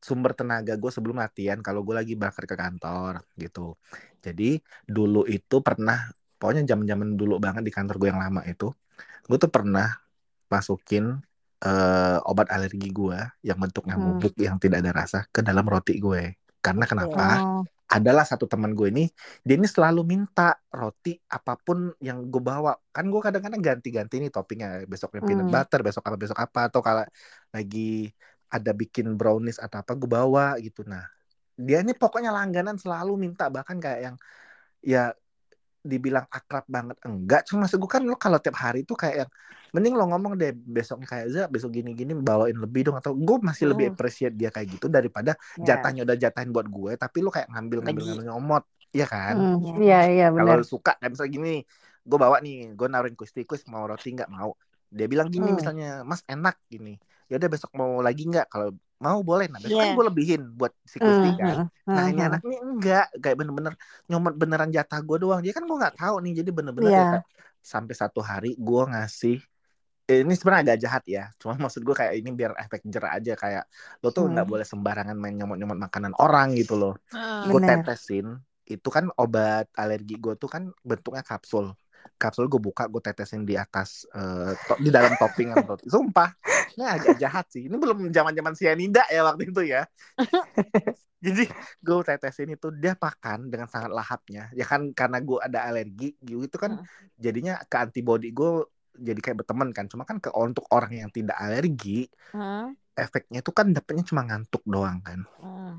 sumber 0.00 0.32
tenaga 0.32 0.72
gue 0.80 0.90
sebelum 0.96 1.20
latihan 1.20 1.60
kalau 1.60 1.84
gue 1.84 1.92
lagi 1.92 2.12
berangkat 2.16 2.44
ke 2.48 2.56
kantor 2.56 3.14
gitu 3.36 3.76
jadi 4.24 4.44
dulu 4.88 5.28
itu 5.28 5.56
pernah 5.60 6.08
pokoknya 6.42 6.62
zaman-zaman 6.70 7.14
dulu 7.20 7.38
banget 7.38 7.62
di 7.68 7.72
kantor 7.76 7.96
gue 8.02 8.08
yang 8.12 8.18
lama 8.24 8.42
itu 8.50 8.66
gue 9.30 9.38
tuh 9.44 9.50
pernah 9.56 9.86
masukin 10.52 11.04
eh, 11.64 12.18
obat 12.30 12.48
alergi 12.54 12.88
gue 12.92 13.18
yang 13.48 13.58
bentuknya 13.62 13.96
Hmm. 13.96 14.02
bubuk 14.04 14.34
yang 14.46 14.56
tidak 14.62 14.78
ada 14.84 14.92
rasa 15.00 15.18
ke 15.34 15.40
dalam 15.48 15.64
roti 15.66 15.98
gue. 16.02 16.36
Karena 16.64 16.84
kenapa? 16.90 17.22
Oh, 17.26 17.66
Adalah 17.92 18.24
satu 18.24 18.48
teman 18.48 18.72
gue 18.72 18.88
ini, 18.88 19.04
dia 19.44 19.54
ini 19.60 19.68
selalu 19.68 20.00
minta 20.08 20.56
roti 20.72 21.12
apa 21.28 21.60
pun 21.60 21.92
yang 22.00 22.24
gue 22.32 22.40
bawa. 22.40 22.72
Kan 22.94 23.12
gue 23.12 23.20
kadang-kadang 23.20 23.60
ganti-ganti 23.60 24.16
nih 24.22 24.30
toppingnya. 24.32 24.88
Besoknya 24.88 25.20
peanut 25.20 25.44
Hmm. 25.46 25.54
butter, 25.54 25.84
besok 25.84 26.04
apa 26.08 26.16
besok 26.16 26.38
apa. 26.40 26.72
Atau 26.72 26.80
kalau 26.80 27.04
lagi 27.52 28.08
ada 28.48 28.72
bikin 28.72 29.06
brownies 29.20 29.60
atau 29.60 29.76
apa 29.84 29.92
gue 30.00 30.08
bawa 30.08 30.56
gitu. 30.64 30.88
Nah, 30.88 31.04
dia 31.60 31.78
ini 31.84 31.92
pokoknya 31.96 32.30
langganan 32.36 32.76
selalu 32.80 33.12
minta 33.24 33.44
bahkan 33.52 33.76
kayak 33.84 34.00
yang 34.12 34.16
ya 34.82 35.14
dibilang 35.90 36.26
akrab 36.36 36.64
banget 36.74 36.96
enggak 37.08 37.40
cuma 37.48 37.66
maksud 37.66 37.78
gue 37.82 37.90
kan 37.96 38.02
lo 38.10 38.14
kalau 38.24 38.38
tiap 38.44 38.56
hari 38.64 38.78
tuh 38.88 38.96
kayak 39.02 39.16
yang 39.26 39.30
mending 39.74 39.94
lo 39.98 40.04
ngomong 40.12 40.32
deh 40.40 40.50
besoknya 40.54 41.06
kayak 41.12 41.26
Za 41.34 41.40
besok 41.54 41.70
gini-gini 41.76 42.12
bawain 42.28 42.56
lebih 42.64 42.80
dong 42.86 42.96
atau 43.00 43.12
gue 43.16 43.36
masih 43.48 43.66
lebih 43.70 43.84
Hmm. 43.84 43.94
appreciate 43.94 44.34
dia 44.40 44.48
kayak 44.54 44.68
gitu 44.78 44.86
daripada 44.96 45.30
ya. 45.56 45.68
jatahnya 45.68 46.00
udah 46.06 46.16
jatahin 46.24 46.50
buat 46.54 46.66
gue 46.76 46.92
tapi 47.02 47.18
lo 47.24 47.28
kayak 47.34 47.48
ngambil 47.52 47.78
ngambil 47.84 48.04
ngambil 48.08 48.24
nyomot 48.28 48.62
iya 48.94 49.04
kan 49.10 49.36
Hmm, 49.36 49.80
Iya, 49.82 49.96
iya 50.14 50.26
kalau 50.36 50.50
benar. 50.50 50.60
lo 50.60 50.64
suka 50.64 50.90
kayak 50.98 51.10
misalnya 51.12 51.32
gini 51.36 51.50
gue 52.08 52.18
bawa 52.24 52.36
nih 52.44 52.54
gue 52.78 52.86
nawarin 52.90 53.14
kuis 53.18 53.32
tikus 53.36 53.62
mau 53.72 53.84
roti 53.90 54.08
nggak 54.16 54.30
mau 54.36 54.50
dia 54.96 55.06
bilang 55.12 55.28
gini 55.34 55.48
Hmm. 55.48 55.58
misalnya 55.58 55.86
mas 56.10 56.22
enak 56.32 56.54
gini 56.72 56.90
ya 57.30 57.34
udah 57.40 57.48
besok 57.54 57.70
mau 57.80 57.90
lagi 58.06 58.22
nggak 58.30 58.46
kalau 58.52 58.68
mau 59.02 59.18
boleh 59.20 59.50
nah 59.50 59.58
besok 59.58 59.74
kan 59.76 59.88
Iya. 59.90 59.96
gue 59.98 60.04
lebihin 60.08 60.42
buat 60.54 60.72
si 60.86 60.96
Kusti 60.96 61.28
kan 61.34 61.56
hmm, 61.66 61.68
Nah 61.90 62.02
hmm, 62.06 62.10
ini 62.14 62.20
hmm. 62.22 62.28
anak 62.30 62.40
ini 62.46 62.56
enggak 62.62 63.04
kayak 63.18 63.36
bener-bener 63.40 63.74
nyomot 64.06 64.34
beneran 64.38 64.70
jatah 64.70 65.00
gue 65.02 65.16
doang. 65.18 65.40
Dia 65.44 65.52
kan 65.52 65.64
gue 65.66 65.76
nggak 65.76 65.96
tahu 65.98 66.14
nih 66.22 66.32
jadi 66.40 66.50
bener-bener 66.54 66.90
Iya. 66.90 66.98
ya 67.02 67.04
kayak 67.18 67.26
sampai 67.62 67.94
satu 67.98 68.20
hari 68.22 68.54
gue 68.56 68.82
ngasih 68.92 69.36
eh, 70.10 70.18
ini 70.22 70.34
sebenarnya 70.34 70.62
agak 70.72 70.78
jahat 70.84 71.04
ya. 71.06 71.24
Cuma 71.40 71.54
maksud 71.58 71.82
gue 71.82 71.94
kayak 71.94 72.14
ini 72.18 72.30
biar 72.34 72.52
efek 72.58 72.80
jerak 72.86 73.12
aja 73.18 73.32
kayak 73.38 73.64
lo 74.02 74.08
tuh 74.10 74.26
nggak 74.30 74.46
Hmm. 74.46 74.52
boleh 74.54 74.66
sembarangan 74.66 75.16
main 75.18 75.34
nyomot-nyomot 75.38 75.78
makanan 75.78 76.12
orang 76.18 76.54
gitu 76.58 76.74
loh. 76.78 76.94
Ah. 77.10 77.46
Gue 77.50 77.58
tetesin 77.62 78.26
itu 78.62 78.88
kan 78.88 79.10
obat 79.18 79.66
alergi 79.74 80.14
gue 80.18 80.34
tuh 80.38 80.46
kan 80.46 80.70
bentuknya 80.86 81.22
kapsul. 81.26 81.74
Kapsul 82.16 82.46
gue 82.46 82.62
buka 82.62 82.86
gue 82.86 83.02
tetesin 83.02 83.42
di 83.42 83.58
atas 83.58 84.06
to- 84.66 84.78
di 84.78 84.90
dalam 84.90 85.14
toppingan 85.18 85.62
roti. 85.66 85.90
Sumpah, 85.90 86.30
ini 86.74 86.84
agak 86.86 87.18
jahat 87.18 87.46
sih. 87.50 87.66
Ini 87.66 87.74
belum 87.74 88.10
zaman-zaman 88.10 88.54
sianida 88.54 89.02
ya 89.10 89.26
waktu 89.26 89.50
itu 89.50 89.62
ya. 89.66 89.82
Jadi 91.22 91.46
gue 91.78 91.98
tetesin 92.02 92.50
itu 92.50 92.74
dia 92.74 92.98
makan 92.98 93.46
dengan 93.46 93.70
sangat 93.70 93.94
lahapnya. 93.94 94.50
Ya 94.54 94.66
kan 94.66 94.90
karena 94.90 95.22
gue 95.22 95.38
ada 95.38 95.70
alergi 95.70 96.18
gitu 96.18 96.58
kan 96.58 96.82
jadinya 97.14 97.62
ke 97.62 97.76
antibody 97.78 98.34
gue 98.34 98.66
jadi 98.92 99.18
kayak 99.22 99.46
berteman 99.46 99.70
kan. 99.70 99.86
Cuma 99.86 100.02
kan 100.02 100.18
ke 100.18 100.34
untuk 100.34 100.66
orang 100.74 100.90
yang 101.06 101.10
tidak 101.14 101.38
alergi 101.38 102.10
Ah. 102.34 102.74
efeknya 102.92 103.40
itu 103.40 103.54
kan 103.54 103.70
dapetnya 103.70 104.02
cuma 104.02 104.26
ngantuk 104.26 104.66
doang 104.66 104.98
kan. 105.00 105.22
Ah. 105.38 105.78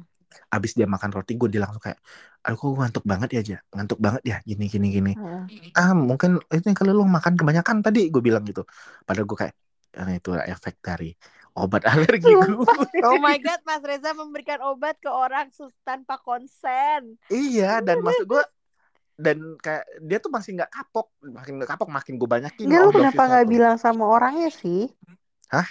Abis 0.51 0.71
dia 0.77 0.87
makan 0.89 1.09
roti 1.13 1.33
gue 1.37 1.49
dia 1.49 1.61
langsung 1.63 1.81
kayak 1.83 1.99
aduh 2.43 2.57
kok 2.59 2.65
gue 2.67 2.79
ngantuk 2.83 3.05
banget 3.07 3.29
ya 3.31 3.39
aja 3.39 3.57
ngantuk 3.71 3.99
banget 4.03 4.21
ya 4.27 4.37
gini 4.43 4.65
gini 4.67 4.87
gini 4.91 5.11
Ah. 5.15 5.47
ah 5.79 5.91
mungkin 5.95 6.43
itu 6.51 6.67
kalau 6.75 6.91
lu 6.91 7.03
makan 7.07 7.39
kebanyakan 7.39 7.79
tadi 7.79 8.11
gue 8.11 8.19
bilang 8.19 8.43
gitu 8.43 8.67
padahal 9.07 9.23
gue 9.23 9.37
kayak 9.47 9.55
"Ah, 9.95 10.11
itu 10.11 10.33
efek 10.35 10.81
dari 10.83 11.15
obat 11.55 11.85
alergi 11.91 12.33
gue 12.33 12.65
Oh 13.03 13.17
my 13.21 13.37
god, 13.39 13.61
Mas 13.63 13.83
Reza 13.85 14.11
memberikan 14.11 14.59
obat 14.63 14.97
ke 14.99 15.11
orang 15.11 15.53
tanpa 15.85 16.17
konsen. 16.19 17.19
Iya, 17.29 17.83
dan 17.83 17.99
maksud 18.01 18.25
gue 18.25 18.43
dan 19.13 19.37
kayak 19.61 19.85
dia 20.01 20.17
tuh 20.17 20.31
masih 20.33 20.57
nggak 20.57 20.71
kapok, 20.73 21.13
makin 21.21 21.61
nggak 21.61 21.69
kapok 21.77 21.89
makin 21.93 22.17
gue 22.17 22.29
banyakin. 22.29 22.65
Enggak 22.65 22.81
lu 22.89 22.91
kenapa 22.95 23.23
nggak 23.29 23.47
bilang 23.47 23.75
sama 23.77 24.03
orangnya 24.09 24.49
sih? 24.49 24.89
Hah? 25.53 25.67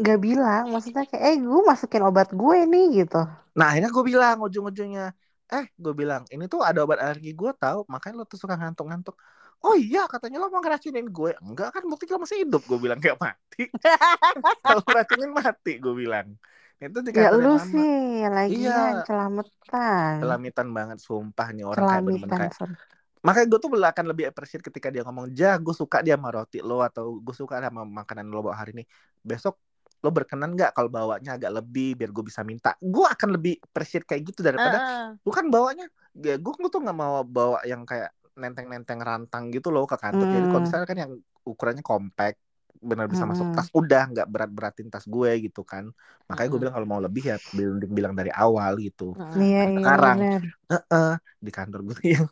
Nggak 0.00 0.18
bilang, 0.26 0.62
maksudnya 0.72 1.04
kayak 1.10 1.22
eh 1.28 1.36
gue 1.48 1.60
masukin 1.70 2.02
obat 2.08 2.28
gue 2.40 2.58
nih 2.72 2.84
gitu. 3.04 3.20
Nah 3.56 3.66
akhirnya 3.68 3.90
gue 3.92 4.04
bilang 4.10 4.36
ujung-ujungnya, 4.46 5.12
eh 5.52 5.64
gue 5.76 5.92
bilang 6.00 6.22
ini 6.32 6.44
tuh 6.48 6.60
ada 6.64 6.78
obat 6.84 6.98
alergi 7.04 7.30
gue 7.36 7.50
tahu, 7.60 7.84
makanya 7.92 8.14
lo 8.20 8.24
tuh 8.24 8.38
suka 8.40 8.54
ngantuk-ngantuk. 8.56 9.16
Oh 9.62 9.78
iya 9.78 10.10
katanya 10.10 10.42
lo 10.42 10.50
mau 10.50 10.58
ngeracunin 10.58 11.06
gue 11.06 11.30
Enggak 11.38 11.70
kan 11.70 11.82
bukti 11.86 12.10
lo 12.10 12.18
masih 12.18 12.42
hidup 12.42 12.66
Gue 12.66 12.78
bilang 12.82 12.98
gak 12.98 13.14
mati 13.22 13.70
Kalau 14.66 14.82
ngeracunin 14.82 15.30
mati 15.30 15.78
gue 15.78 15.94
bilang 15.94 16.34
Itu 16.82 16.98
di 17.06 17.14
Ya 17.14 17.30
lu 17.30 17.54
lama 17.54 17.62
sih 17.70 18.26
lagian 18.26 18.92
Iya. 18.98 19.06
celametan. 19.06 20.14
Celamitan 20.18 20.68
banget 20.74 20.98
Sumpah 20.98 21.48
nih 21.54 21.62
orang 21.62 21.86
kayak 21.86 22.02
bener-bener 22.02 22.34
Celamitan. 22.34 22.38
kayak 22.42 22.54
sorry. 22.58 22.74
Makanya 23.22 23.46
gue 23.54 23.58
tuh 23.62 23.70
akan 23.70 24.04
lebih 24.10 24.24
appreciate 24.30 24.64
ketika 24.66 24.88
dia 24.90 25.02
ngomong 25.06 25.30
Ja 25.30 25.54
gue 25.62 25.74
suka 25.78 26.02
dia 26.02 26.18
sama 26.18 26.34
roti 26.34 26.58
lo 26.58 26.82
Atau 26.82 27.22
gue 27.22 27.34
suka 27.38 27.62
sama 27.62 27.86
makanan 27.86 28.26
lo 28.34 28.42
bawa 28.42 28.56
hari 28.58 28.74
ini 28.74 28.82
Besok 29.22 29.54
lo 30.02 30.10
berkenan 30.10 30.50
gak 30.58 30.74
kalau 30.76 30.90
bawanya 30.90 31.38
agak 31.38 31.50
lebih 31.62 31.94
Biar 31.98 32.10
gue 32.10 32.24
bisa 32.26 32.42
minta 32.42 32.74
Gue 32.82 33.06
akan 33.06 33.28
lebih 33.38 33.54
appreciate 33.62 34.04
kayak 34.06 34.22
gitu 34.34 34.40
Daripada 34.42 34.82
Ah. 34.82 35.16
gue 35.22 35.32
kan 35.34 35.46
bawanya 35.54 35.86
ya 36.18 36.34
gue 36.36 36.52
tuh 36.68 36.80
nggak 36.82 36.96
mau 36.98 37.22
bawa 37.22 37.62
yang 37.64 37.86
kayak 37.86 38.10
nenteng-nenteng 38.34 38.98
rantang 39.00 39.44
gitu 39.54 39.68
loh 39.70 39.84
ke 39.86 39.94
kantor 39.94 40.26
jadi 40.26 40.46
kalau 40.50 40.62
Hmm. 40.62 40.66
misalnya 40.66 40.86
kan 40.90 40.98
yang 40.98 41.12
ukurannya 41.46 41.84
compact 41.84 42.36
benar 42.82 43.06
bisa 43.06 43.22
masuk 43.28 43.46
Mm-mm. 43.46 43.54
tas 43.54 43.70
udah 43.70 44.10
nggak 44.10 44.26
berat-beratin 44.26 44.90
tas 44.90 45.06
gue 45.06 45.30
gitu 45.46 45.62
kan 45.62 45.86
makanya 46.26 46.48
gue 46.50 46.58
Mm-mm. 46.58 46.66
bilang 46.66 46.74
kalau 46.74 46.88
mau 46.90 46.98
lebih 47.00 47.22
ya 47.30 47.36
bilang, 47.54 47.78
bilang 47.94 48.14
dari 48.18 48.32
awal 48.34 48.72
gitu 48.82 49.14
Ah. 49.20 49.38
Iya, 49.42 49.60
iya 49.76 49.94
Sekarang. 49.96 50.18
benar. 50.18 50.42
Heeh, 50.70 51.10
di 51.46 51.50
kantor 51.56 51.80
gue 51.86 51.94
tuh 52.00 52.08
yang 52.16 52.26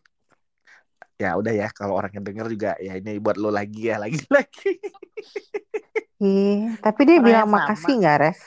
ya 1.23 1.29
udah 1.41 1.53
ya 1.61 1.67
kalau 1.79 1.93
orang 1.99 2.13
yang 2.17 2.25
denger 2.29 2.47
juga 2.55 2.69
ya 2.87 2.93
ini 3.01 3.11
buat 3.25 3.37
lo 3.43 3.49
lagi 3.59 3.81
ya 3.91 3.97
lagi 4.05 4.19
lagi 4.37 4.69
Iya, 6.25 6.77
tapi 6.85 7.01
dia 7.09 7.19
Orang 7.19 7.27
bilang 7.27 7.49
sama. 7.53 7.57
makasih 7.57 7.93
nggak, 8.01 8.17
Res? 8.23 8.41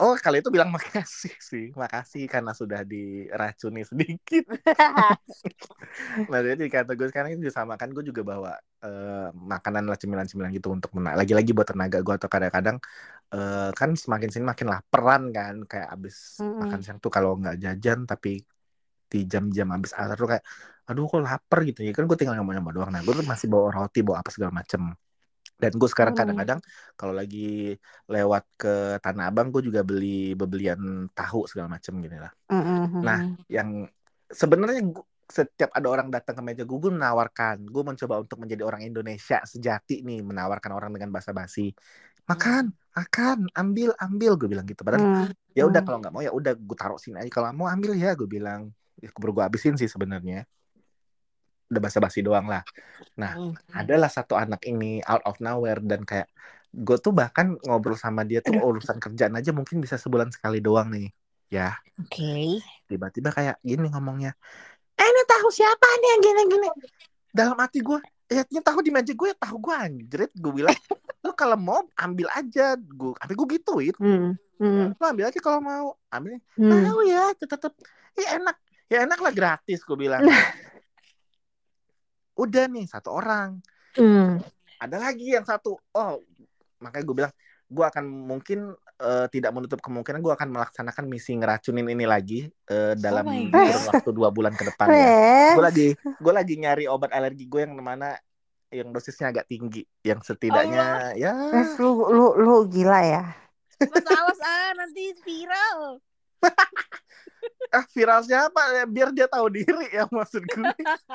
oh 0.00 0.14
kali 0.24 0.36
itu 0.40 0.50
bilang 0.54 0.70
makasih 0.76 1.32
sih 1.50 1.64
makasih 1.82 2.22
karena 2.32 2.52
sudah 2.60 2.80
diracuni 2.92 3.80
sedikit 3.90 4.44
Nah, 6.30 6.38
jadi 6.44 6.56
di 6.64 6.68
kantor 6.74 6.94
gue 6.98 7.08
sekarang 7.12 7.30
itu 7.36 7.50
sama 7.58 7.74
kan 7.80 7.88
gue 7.94 8.04
juga 8.10 8.22
bawa 8.30 8.50
eh, 8.84 9.28
makanan 9.52 9.84
lah 9.90 9.96
cemilan-cemilan 10.00 10.50
gitu 10.58 10.68
untuk 10.76 10.90
menang. 10.96 11.14
Lagi-lagi 11.20 11.50
buat 11.56 11.68
tenaga 11.70 11.98
gue 12.06 12.14
atau 12.18 12.30
kadang-kadang 12.34 12.76
eh, 13.34 13.70
kan 13.78 13.90
semakin 14.02 14.28
sini 14.32 14.44
makin 14.52 14.68
laparan 14.74 15.22
kan 15.36 15.54
kayak 15.70 15.88
abis 15.94 16.16
Mm-mm. 16.40 16.60
makan 16.60 16.80
siang 16.84 16.98
tuh 17.04 17.12
kalau 17.16 17.30
nggak 17.40 17.56
jajan 17.64 17.98
tapi 18.10 18.30
di 19.12 19.18
jam-jam 19.32 19.68
abis 19.76 19.92
asar 20.00 20.16
tuh 20.22 20.28
kayak 20.32 20.44
aduh 20.90 21.04
kok 21.10 21.22
lapar 21.22 21.58
gitu 21.68 21.80
ya 21.86 21.92
kan 21.96 22.04
gue 22.10 22.16
tinggal 22.18 22.34
nyoba-nyoba 22.38 22.70
doang 22.76 22.90
nah 22.94 23.00
gue 23.06 23.14
tuh 23.18 23.26
masih 23.32 23.46
bawa 23.52 23.68
roti 23.76 24.00
bawa 24.06 24.18
apa 24.22 24.30
segala 24.34 24.52
macem 24.60 24.82
dan 25.62 25.72
gue 25.80 25.88
sekarang 25.92 26.14
Hmm. 26.14 26.18
kadang-kadang 26.18 26.60
kalau 26.98 27.14
lagi 27.20 27.76
lewat 28.08 28.44
ke 28.60 28.68
Tanah 29.04 29.24
Abang 29.30 29.48
gue 29.54 29.62
juga 29.68 29.80
beli 29.84 30.32
bebelian 30.40 30.80
tahu 31.12 31.46
segala 31.50 31.68
macem 31.76 31.94
gitu 32.04 32.16
lah 32.18 32.32
Mm-mm, 32.50 32.92
Nah, 33.00 33.18
mm-mm. 33.18 33.36
yang 33.48 33.88
sebenarnya 34.28 34.80
setiap 35.30 35.70
ada 35.72 35.88
orang 35.88 36.08
datang 36.10 36.34
ke 36.38 36.42
meja 36.44 36.64
Google 36.68 36.92
menawarkan, 36.98 37.64
gue 37.64 37.82
mencoba 37.86 38.20
untuk 38.20 38.38
menjadi 38.42 38.62
orang 38.66 38.82
Indonesia 38.84 39.40
sejati 39.46 40.02
nih, 40.04 40.20
menawarkan 40.26 40.72
orang 40.74 40.90
dengan 40.92 41.10
bahasa 41.14 41.30
basi, 41.32 41.70
makan, 42.28 42.72
makan, 42.96 43.38
ambil, 43.56 43.90
ambil, 44.04 44.32
gue 44.40 44.48
bilang 44.52 44.66
gitu. 44.68 44.82
Padahal 44.84 45.02
Hmm, 45.02 45.32
ya 45.56 45.64
udah 45.68 45.80
hmm. 45.80 45.86
kalau 45.86 45.98
nggak 46.02 46.12
mau 46.14 46.22
ya 46.24 46.32
udah 46.34 46.52
gue 46.58 46.76
taruh 46.78 46.98
sini 47.00 47.16
aja. 47.22 47.30
Kalau 47.32 47.48
mau 47.56 47.68
ambil 47.70 47.92
ya, 47.96 48.12
gue 48.18 48.28
bilang, 48.28 48.68
ya, 49.00 49.08
keburu 49.14 49.32
gue 49.40 49.44
habisin 49.46 49.74
sih 49.80 49.88
sebenarnya. 49.90 50.44
Udah 51.70 51.80
bahasa 51.80 52.02
basi 52.02 52.20
doang 52.20 52.50
lah. 52.50 52.66
Nah, 53.14 53.38
Hmm. 53.38 53.54
adalah 53.72 54.10
satu 54.10 54.34
anak 54.34 54.66
ini 54.66 55.00
out 55.06 55.22
of 55.24 55.38
nowhere 55.38 55.78
dan 55.80 56.02
kayak 56.02 56.26
gue 56.70 56.98
tuh 56.98 57.14
bahkan 57.14 57.54
ngobrol 57.66 57.94
sama 57.98 58.26
dia 58.26 58.42
tuh 58.42 58.54
urusan 58.58 58.98
kerjaan 58.98 59.34
aja 59.38 59.50
mungkin 59.54 59.78
bisa 59.78 59.94
sebulan 59.94 60.34
sekali 60.34 60.58
doang 60.58 60.90
nih. 60.90 61.08
Ya, 61.50 61.74
Oke. 61.98 62.62
tiba-tiba 62.86 63.34
kayak 63.34 63.58
gini 63.62 63.90
ngomongnya 63.90 64.38
eh 65.00 65.06
ini 65.08 65.22
tahu 65.24 65.48
siapa 65.48 65.86
nih 65.96 66.08
yang 66.12 66.22
gini-gini 66.22 66.68
dalam 67.32 67.56
hati 67.56 67.80
gue 67.80 67.98
ya 68.28 68.44
ini 68.44 68.60
tahu 68.60 68.84
di 68.84 68.90
meja 68.92 69.12
gue 69.16 69.28
ya 69.32 69.36
tahu 69.40 69.56
gue 69.56 69.74
anjrit 69.74 70.32
gue 70.36 70.52
bilang 70.52 70.76
lu 71.24 71.32
kalau 71.32 71.56
mau 71.56 71.80
ambil 71.96 72.28
aja 72.36 72.76
gue 72.76 73.12
tapi 73.16 73.32
gue 73.32 73.46
gituin 73.56 73.96
Hmm, 73.96 74.36
hmm, 74.60 74.86
lu 75.00 75.04
ambil 75.08 75.32
aja 75.32 75.38
kalau 75.40 75.60
mau 75.64 75.96
ambil 76.12 76.36
hmm. 76.60 76.70
tahu 76.70 76.98
ya 77.08 77.24
tetap 77.32 77.72
ya 78.12 78.36
enak 78.36 78.56
ya 78.92 78.98
enak 79.08 79.18
lah 79.24 79.32
gratis 79.32 79.80
gue 79.80 79.96
bilang 79.96 80.20
udah 82.40 82.64
nih 82.72 82.86
satu 82.88 83.12
orang. 83.12 83.60
Hmm. 83.90 84.38
ada 84.80 84.96
lagi 84.96 85.36
yang 85.36 85.44
satu. 85.44 85.76
Oh 85.92 86.22
makanya 86.80 87.04
gue 87.04 87.16
bilang 87.16 87.32
gue 87.70 87.84
akan 87.86 88.04
mungkin 88.08 88.58
eh, 88.98 89.26
tidak 89.30 89.52
menutup 89.54 89.78
kemungkinan 89.78 90.18
gue 90.18 90.32
akan 90.34 90.48
melaksanakan 90.50 91.04
misi 91.06 91.36
ngeracunin 91.38 91.86
ini 91.86 92.06
lagi 92.08 92.40
eh, 92.48 92.94
dalam 92.98 93.28
Oh 93.28 93.82
waktu 93.92 94.10
dua 94.10 94.32
bulan 94.32 94.56
ke 94.56 94.66
depan 94.66 94.90
ya. 94.90 95.08
Gue 95.54 95.64
lagi 95.64 95.88
gue 95.94 96.32
lagi 96.32 96.54
nyari 96.58 96.84
obat 96.90 97.14
alergi 97.14 97.46
gue 97.46 97.62
yang 97.62 97.78
mana 97.78 98.18
yang 98.70 98.94
dosisnya 98.94 99.34
agak 99.34 99.46
tinggi 99.50 99.82
yang 100.02 100.22
setidaknya 100.22 101.14
ya. 101.18 101.34
Res, 101.50 101.78
lu, 101.78 102.06
lu, 102.10 102.26
lu 102.38 102.56
gila 102.70 103.02
ya. 103.02 103.24
Mas 103.80 104.06
awas 104.06 104.40
ah 104.42 104.70
nanti 104.76 105.14
viral. 105.22 105.98
ah 107.70 107.84
viral 107.94 108.20
siapa 108.26 108.60
ya 108.76 108.84
biar 108.84 109.08
dia 109.14 109.26
tahu 109.30 109.46
diri 109.52 109.86
ya 109.94 110.04
maksud 110.10 110.42
gue 110.44 110.64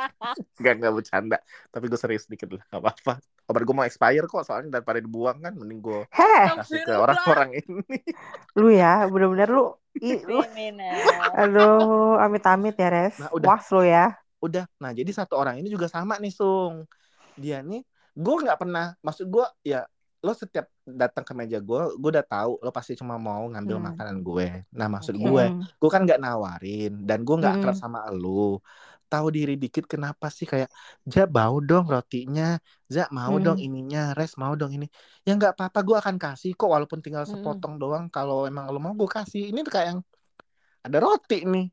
nggak 0.60 0.74
nggak 0.82 0.94
bercanda 0.94 1.38
tapi 1.70 1.86
gue 1.92 2.00
serius 2.00 2.26
sedikit 2.26 2.56
lah 2.56 2.64
nggak 2.72 2.82
apa-apa 2.82 3.14
obat 3.46 3.62
gue 3.62 3.76
mau 3.76 3.86
expired 3.86 4.26
kok 4.26 4.42
soalnya 4.42 4.80
daripada 4.80 4.98
dibuang 4.98 5.38
kan 5.44 5.54
mending 5.54 5.84
gue 5.84 6.02
Heh, 6.10 6.46
kasih 6.58 6.82
ke 6.82 6.94
orang-orang 6.96 7.62
ini 7.62 8.00
lu 8.60 8.72
ya, 8.72 9.04
bener-bener 9.12 9.50
lu. 9.52 9.76
Ih, 10.00 10.24
lu. 10.28 10.40
Aduh, 11.36 12.20
amit-amit 12.20 12.76
ya, 12.76 12.88
Res. 12.88 13.16
Nah, 13.20 13.32
udah. 13.36 13.48
Was 13.48 13.68
lu 13.72 13.84
ya. 13.84 14.16
udah 14.44 14.68
nah 14.78 14.94
jadi 14.94 15.10
satu 15.10 15.42
orang 15.42 15.58
ini 15.58 15.74
juga 15.74 15.90
sama 15.90 16.22
nih 16.22 16.30
sung 16.30 16.86
dia 17.34 17.66
nih 17.66 17.82
gue 18.14 18.36
nggak 18.46 18.62
pernah 18.62 18.94
maksud 19.02 19.26
gue 19.26 19.46
ya 19.66 19.84
lo 20.26 20.34
setiap 20.34 20.66
datang 21.02 21.22
ke 21.28 21.34
meja 21.38 21.58
gue 21.62 21.82
gue 22.02 22.10
udah 22.14 22.26
tahu 22.26 22.52
lo 22.66 22.70
pasti 22.74 22.98
cuma 23.00 23.16
mau 23.28 23.44
ngambil 23.54 23.78
Hmm. 23.78 23.88
makanan 23.94 24.18
gue 24.28 24.48
nah 24.74 24.88
maksud 24.90 25.16
Oke. 25.16 25.24
gue 25.26 25.44
Hmm. 25.54 25.62
gue 25.82 25.90
kan 25.94 26.02
nggak 26.06 26.20
nawarin 26.26 26.92
dan 27.08 27.20
gue 27.22 27.36
nggak 27.42 27.54
Hmm. 27.56 27.62
keras 27.62 27.78
sama 27.84 28.00
lo 28.10 28.60
tahu 29.06 29.28
diri 29.30 29.54
dikit 29.54 29.86
kenapa 29.86 30.34
sih 30.34 30.50
kayak 30.50 30.70
ja 31.06 31.30
mau 31.30 31.62
dong 31.62 31.86
rotinya 31.86 32.58
za 32.90 33.06
mau 33.14 33.38
Hmm. 33.38 33.46
dong 33.46 33.58
ininya 33.62 34.18
res 34.18 34.34
mau 34.42 34.54
dong 34.58 34.74
ini 34.74 34.90
ya 35.22 35.32
nggak 35.38 35.54
apa-apa 35.54 35.80
gue 35.88 35.96
akan 36.02 36.16
kasih 36.18 36.52
kok 36.58 36.70
walaupun 36.74 37.00
tinggal 37.06 37.24
Hmm. 37.24 37.32
sepotong 37.38 37.78
doang 37.78 38.06
kalau 38.10 38.50
emang 38.50 38.66
lo 38.74 38.82
mau 38.82 38.94
gue 38.98 39.06
kasih 39.08 39.54
ini 39.54 39.62
tuh 39.62 39.72
kayak 39.78 39.88
yang 39.94 40.00
ada 40.86 40.98
roti 41.06 41.46
nih 41.46 41.66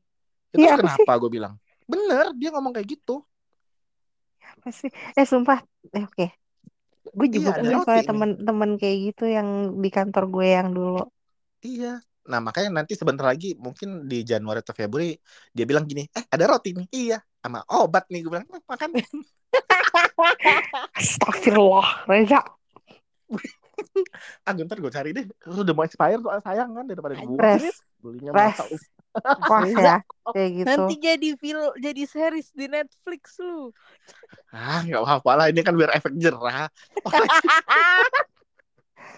itu 0.53 0.61
Iya, 0.61 0.77
apa 0.77 0.81
kenapa 0.85 1.11
gue 1.21 1.29
bilang 1.33 1.53
bener 1.89 2.25
dia 2.37 2.49
ngomong 2.53 2.73
kayak 2.77 2.87
gitu 2.93 3.25
Apa 4.53 4.69
sih? 4.69 4.89
Eh, 5.17 5.25
sumpah. 5.27 5.59
Eh, 5.91 6.03
oke. 6.05 6.42
Gue 7.11 7.27
juga 7.27 7.51
Iya, 7.51 7.59
ada 7.59 7.59
punya 7.59 7.77
soalnya 7.83 8.05
temen-temen 8.07 8.71
kayak 8.79 8.97
gitu 9.11 9.23
yang 9.27 9.47
di 9.83 9.89
kantor 9.91 10.23
gue 10.31 10.47
yang 10.47 10.69
dulu. 10.71 11.03
Iya. 11.59 11.99
Nah, 12.23 12.39
makanya 12.39 12.71
nanti 12.83 12.95
sebentar 12.95 13.27
lagi 13.27 13.51
mungkin 13.59 14.07
di 14.07 14.23
Januari 14.23 14.63
atau 14.63 14.71
Februari 14.71 15.11
dia 15.51 15.67
bilang 15.67 15.83
gini, 15.83 16.07
"Eh, 16.07 16.23
ada 16.31 16.47
roti 16.47 16.71
nih." 16.71 16.87
Iya, 16.87 17.17
sama 17.43 17.67
obat 17.67 18.07
nih 18.07 18.23
gue 18.23 18.31
bilang, 18.31 18.47
"Eh, 18.47 18.63
makan." 18.63 18.89
Astagfirullah, 20.99 22.07
Reza. 22.07 22.39
ah, 24.47 24.53
bentar 24.55 24.77
gue 24.79 24.91
cari 24.93 25.11
deh. 25.11 25.25
Udah 25.51 25.73
mau 25.75 25.83
expire 25.83 26.21
soal 26.23 26.39
sayang 26.39 26.71
kan 26.71 26.85
daripada. 26.87 27.19
Res, 27.19 27.83
Belinya 27.99 28.31
Res. 28.31 28.55
Wah 29.49 29.65
ya, 29.65 29.97
kayak 30.33 30.51
gitu. 30.63 30.67
Nanti 30.69 30.93
jadi 30.97 31.29
film, 31.37 31.69
jadi 31.77 32.03
series 32.09 32.49
di 32.53 32.65
Netflix 32.65 33.37
lu. 33.39 33.69
Ah, 34.53 34.81
nggak 34.85 35.01
apa-apa 35.01 35.31
lah. 35.37 35.45
Ini 35.49 35.61
kan 35.65 35.73
biar 35.73 35.91
efek 35.97 36.13
jerah. 36.17 36.69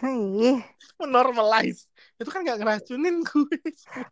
Ih, 0.04 0.60
Normalize. 1.04 1.88
Itu 2.20 2.30
kan 2.32 2.44
nggak 2.44 2.60
ngeracunin 2.64 3.16
gue. 3.24 3.58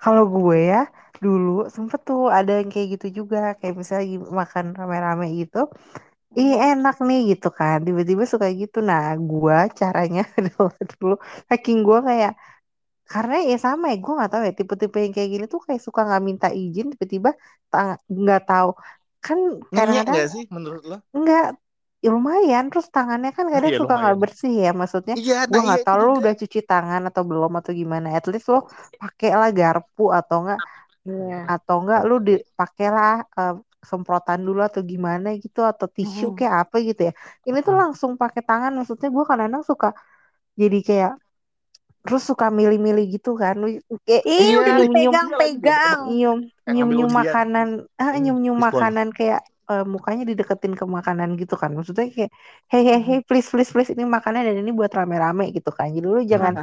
Kalau 0.04 0.24
gue 0.28 0.60
ya, 0.72 0.88
dulu 1.24 1.68
sempet 1.72 2.00
tuh 2.04 2.28
ada 2.28 2.60
yang 2.60 2.68
kayak 2.72 3.00
gitu 3.00 3.24
juga. 3.24 3.56
Kayak 3.60 3.76
misalnya 3.80 4.20
makan 4.32 4.66
rame-rame 4.76 5.28
gitu. 5.40 5.68
Ih 6.34 6.56
enak 6.60 6.98
nih 7.08 7.36
gitu 7.36 7.48
kan. 7.54 7.78
Tiba-tiba 7.86 8.24
suka 8.28 8.48
gitu. 8.52 8.84
Nah 8.84 9.16
gue 9.16 9.58
caranya 9.80 10.22
adalah 10.40 10.76
dulu. 11.00 11.16
Hacking 11.52 11.80
gue 11.88 12.00
kayak. 12.04 12.34
Karena 13.14 13.36
ya 13.50 13.56
sama 13.66 13.86
ya. 13.92 13.96
Gue 14.04 14.12
gak 14.22 14.32
tahu 14.34 14.44
ya. 14.48 14.54
Tipe-tipe 14.60 14.98
yang 15.06 15.14
kayak 15.16 15.30
gini 15.34 15.46
tuh 15.54 15.62
kayak 15.68 15.82
suka 15.88 16.02
gak 16.12 16.22
minta 16.30 16.48
izin. 16.62 16.86
Tiba-tiba 16.94 17.30
nggak 18.22 18.42
tahu. 18.50 18.70
Kan 19.26 19.40
Ngenyek 19.74 20.06
kadang-kadang 20.06 20.12
nggak 20.12 20.28
sih 20.34 20.44
menurut 20.56 20.84
lo? 20.92 20.98
enggak. 21.16 21.44
Ya 22.04 22.10
lumayan. 22.16 22.64
Terus 22.72 22.88
tangannya 22.96 23.30
kan 23.38 23.46
kadang 23.54 23.74
Iya, 23.74 23.78
suka 23.80 23.94
nggak 24.02 24.18
bersih 24.24 24.52
ya. 24.66 24.70
Maksudnya 24.82 25.16
Iya, 25.20 25.36
gue 25.52 25.60
nah 25.60 25.62
nggak 25.66 25.80
iya 25.80 25.82
tahu 25.86 25.98
itu 25.98 26.06
lo 26.08 26.12
juga. 26.12 26.26
udah 26.26 26.34
cuci 26.42 26.60
tangan 26.70 27.02
atau 27.10 27.24
belum 27.30 27.52
atau 27.60 27.72
gimana. 27.82 28.08
At 28.18 28.26
least 28.32 28.48
lo 28.54 28.58
pakailah 29.02 29.50
garpu 29.60 30.04
atau 30.20 30.36
enggak 30.44 30.60
Iya. 31.06 31.54
atau 31.54 31.76
enggak 31.82 32.02
lu 32.10 32.16
dipakailah 32.28 33.10
eh, 33.40 33.54
semprotan 33.90 34.40
dulu 34.48 34.60
atau 34.70 34.82
gimana 34.92 35.28
gitu 35.44 35.60
atau 35.72 35.88
tisu 35.98 36.26
Mhm. 36.26 36.38
kayak 36.38 36.56
apa 36.64 36.76
gitu 36.88 37.02
ya 37.08 37.14
ini 37.48 37.58
tuh 37.68 37.76
langsung 37.82 38.12
pakai 38.22 38.42
tangan 38.48 38.72
maksudnya 38.78 39.08
gue 39.16 39.24
kadang-kadang 39.30 39.66
suka 39.72 39.88
jadi 40.62 40.78
kayak 40.88 41.12
terus 42.04 42.22
suka 42.30 42.46
milih-milih 42.58 43.06
gitu 43.16 43.30
kan 43.42 43.54
lu 43.62 43.68
kayak 44.08 44.24
Iya, 44.42 44.54
udah 44.62 44.74
dipegang-pegang. 44.80 46.02
nyium 46.08 46.38
nyium 46.72 46.90
nyium 46.96 47.12
makanan 47.20 47.68
ah 48.02 48.12
Hmm, 48.14 48.22
nyium 48.22 48.38
nyium 48.44 48.60
makanan 48.68 49.08
kayak 49.18 49.40
eh, 49.72 49.84
mukanya 49.94 50.24
dideketin 50.30 50.74
ke 50.80 50.86
makanan 50.98 51.30
gitu 51.42 51.54
kan. 51.62 51.70
Maksudnya 51.78 52.06
kayak 52.16 52.32
hey 52.72 52.82
hey 53.08 53.18
please 53.28 53.48
please 53.52 53.70
please 53.74 53.92
ini 53.96 54.04
makanan 54.18 54.42
dan 54.48 54.56
ini 54.62 54.72
buat 54.80 54.92
rame-rame 55.00 55.44
gitu 55.56 55.70
kan. 55.78 55.88
Jadi 55.96 56.08
lu 56.14 56.20
jangan 56.34 56.54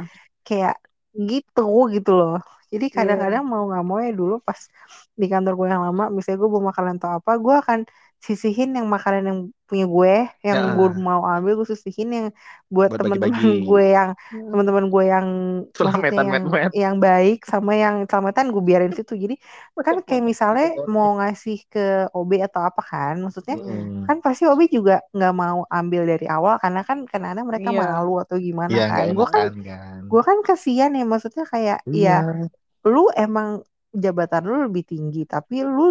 kayak 0.47 0.73
gitu 1.29 1.61
gitu 1.95 2.09
loh. 2.19 2.31
Jadi 2.73 2.85
Iya. 2.93 2.97
kadang-kadang 2.97 3.43
mau 3.51 3.61
nggak 3.69 3.83
mau 3.87 3.97
ya 4.05 4.11
dulu 4.19 4.33
pas 4.47 4.59
di 5.21 5.27
kantor 5.33 5.53
gue 5.59 5.67
yang 5.73 5.83
lama 5.87 6.03
misalnya 6.15 6.39
gue 6.41 6.49
bawa 6.53 6.63
makanan 6.71 6.93
atau 6.99 7.11
apa 7.19 7.31
gue 7.45 7.55
akan 7.63 7.79
sisihin 8.21 8.69
yang 8.77 8.85
makanan 8.85 9.23
yang 9.29 9.39
punya 9.65 9.85
gue 9.95 10.13
yang 10.45 10.57
Ya. 10.61 10.73
gue 10.77 10.87
mau 11.01 11.21
ambil 11.25 11.51
gue 11.57 11.67
sisihin 11.73 12.09
yang 12.17 12.27
buat 12.69 12.91
Buat 12.91 12.99
teman-teman 13.01 13.41
gue 13.69 13.83
yang 13.97 14.09
teman-teman 14.51 14.85
gue 14.93 15.03
yang 15.13 15.27
Selametan, 15.73 16.25
yang 16.29 16.45
yang 16.75 16.95
baik 17.01 17.37
sama 17.47 17.71
yang 17.73 17.95
selamatan 18.05 18.45
gue 18.53 18.61
biarin 18.61 18.93
situ 18.93 19.13
jadi 19.17 19.35
kan 19.81 19.95
kayak 20.05 20.23
misalnya 20.31 20.65
mau 20.85 21.17
ngasih 21.17 21.57
ke 21.71 22.05
OB 22.13 22.31
atau 22.45 22.61
apa 22.61 22.81
kan 22.85 23.13
maksudnya 23.23 23.55
Mm-mm. 23.57 24.05
kan 24.05 24.17
pasti 24.21 24.43
OB 24.45 24.61
juga 24.69 25.01
nggak 25.15 25.33
mau 25.33 25.65
ambil 25.71 26.01
dari 26.05 26.25
awal 26.29 26.61
karena 26.61 26.81
kan 26.85 26.97
karena 27.09 27.41
mereka 27.41 27.69
Iya. 27.73 27.79
malu 27.81 28.13
atau 28.21 28.35
gimana 28.37 28.69
Iya, 28.69 28.85
kan 28.91 29.05
gue 29.17 29.27
kan 29.33 29.45
kan. 29.65 29.99
gue 30.11 30.21
kan 30.21 30.37
kasihan 30.45 30.91
ya 30.93 31.03
maksudnya 31.07 31.43
kayak 31.49 31.79
Iya. 31.89 32.11
ya 32.11 32.15
lu 32.85 33.03
emang 33.13 33.61
jabatan 34.03 34.41
lu 34.49 34.55
lebih 34.67 34.83
tinggi 34.91 35.19
tapi 35.33 35.53
lu 35.75 35.81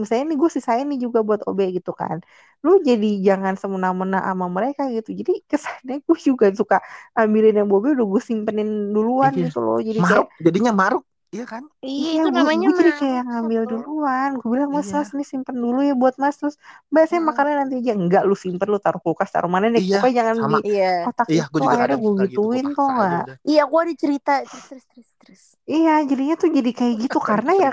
misalnya 0.00 0.24
nih 0.30 0.38
gue 0.42 0.50
sisain 0.56 0.84
nih 0.90 0.98
juga 1.04 1.18
buat 1.28 1.40
OB 1.48 1.60
gitu 1.76 1.90
kan 2.00 2.16
lu 2.64 2.70
jadi 2.88 3.06
jangan 3.26 3.54
semena-mena 3.60 4.18
sama 4.28 4.46
mereka 4.56 4.82
gitu 4.96 5.10
jadi 5.20 5.32
kesannya 5.50 5.94
gue 6.06 6.18
juga 6.28 6.46
suka 6.60 6.76
ambilin 7.18 7.54
yang 7.58 7.68
OB 7.72 7.86
udah 7.96 8.06
gue 8.12 8.22
simpenin 8.30 8.68
duluan 8.94 9.32
Iya. 9.32 9.44
gitu 9.44 9.58
loh 9.64 9.76
jadi 9.88 10.00
kayak 10.08 10.26
Maruk, 10.26 10.28
jadinya 10.44 10.72
maruk. 10.80 11.02
Iya 11.34 11.44
kan? 11.52 11.64
Iya, 11.86 12.08
Iya, 12.08 12.20
itu 12.20 12.28
gue, 12.36 12.46
namanya 12.46 12.66
gue 12.66 12.72
jadi 12.78 12.92
kayak 13.00 13.20
ngambil 13.28 13.60
duluan. 13.70 14.28
Gue 14.40 14.48
bilang, 14.54 14.70
mas, 14.76 14.88
Iya. 14.88 14.96
mas, 14.96 15.08
ini 15.14 15.24
simpen 15.32 15.56
dulu 15.64 15.78
ya 15.88 15.92
buat 16.02 16.14
mas. 16.22 16.34
Terus, 16.40 16.56
mbak, 16.92 17.04
saya 17.10 17.20
Heeh. 17.20 17.26
makannya 17.28 17.54
nanti 17.60 17.74
aja. 17.80 17.92
Enggak, 18.00 18.22
lu 18.28 18.34
simpen, 18.44 18.66
lu 18.72 18.78
taruh 18.84 19.00
kulkas, 19.04 19.28
taruh 19.34 19.50
mana 19.54 19.66
nih. 19.74 19.82
Iya, 19.82 19.96
Pokoknya 19.96 20.14
jangan 20.20 20.38
sama. 20.40 20.48
di 20.50 20.56
Iya. 20.68 20.84
kotak 21.02 21.28
Iya, 21.30 21.40
itu. 21.40 21.58
gue 21.60 21.60
Akhirnya 21.72 21.80
kadang 21.82 22.00
gue 22.04 22.12
gitu. 22.32 22.40
Gue 22.50 22.58
gituin 22.58 22.66
kok 22.76 22.86
nggak. 22.96 23.20
Iya, 23.48 23.60
gua 23.70 23.80
ada 23.84 23.94
cerita. 24.02 24.30
Terus, 24.50 24.64
terus, 24.70 24.84
terus, 24.90 25.08
terus. 25.26 25.56
Iya, 25.72 25.90
jadinya 26.10 26.34
tuh 26.42 26.50
jadi 26.58 26.70
kayak 26.78 26.94
gitu. 27.02 27.18
Karena 27.30 27.50
ya, 27.62 27.68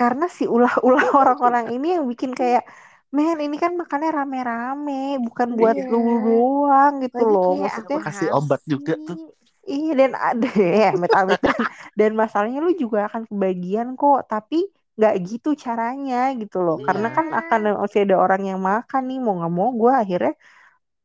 karena 0.00 0.24
si 0.36 0.42
ulah-ulah 0.54 1.04
orang-orang 1.20 1.64
ini 1.74 1.86
yang 1.94 2.04
bikin 2.12 2.32
kayak, 2.40 2.62
men, 3.16 3.36
ini 3.46 3.56
kan 3.62 3.72
makannya 3.80 4.10
rame-rame. 4.18 4.92
Bukan 5.26 5.48
buat 5.58 5.76
Iya. 5.76 5.90
lu 5.92 5.98
doang 6.26 6.92
gitu 7.04 7.20
Lagi 7.20 7.32
loh. 7.32 7.48
Maksudnya, 7.62 7.96
Kasih 8.04 8.28
obat 8.38 8.60
juga 8.72 8.92
tuh. 9.06 9.16
Iya 9.72 9.90
dan 10.00 10.12
ada 10.26 10.46
ya 10.80 10.86
amit-amit 10.96 11.38
dan, 11.46 11.60
dan 11.98 12.10
masalahnya 12.20 12.58
lu 12.66 12.70
juga 12.82 12.98
akan 13.08 13.22
kebagian 13.30 13.88
kok 14.00 14.18
tapi 14.30 14.56
nggak 14.96 15.14
gitu 15.28 15.48
caranya 15.64 16.14
gitu 16.40 16.56
loh 16.66 16.76
karena 16.86 17.06
kan 17.16 17.26
Iya. 17.26 17.38
akan 17.40 17.60
masih 17.82 18.00
ada 18.04 18.16
orang 18.24 18.42
yang 18.50 18.60
makan 18.70 19.02
nih 19.08 19.16
mau 19.24 19.32
nggak 19.38 19.52
mau 19.58 19.68
gue 19.80 19.92
akhirnya 20.02 20.32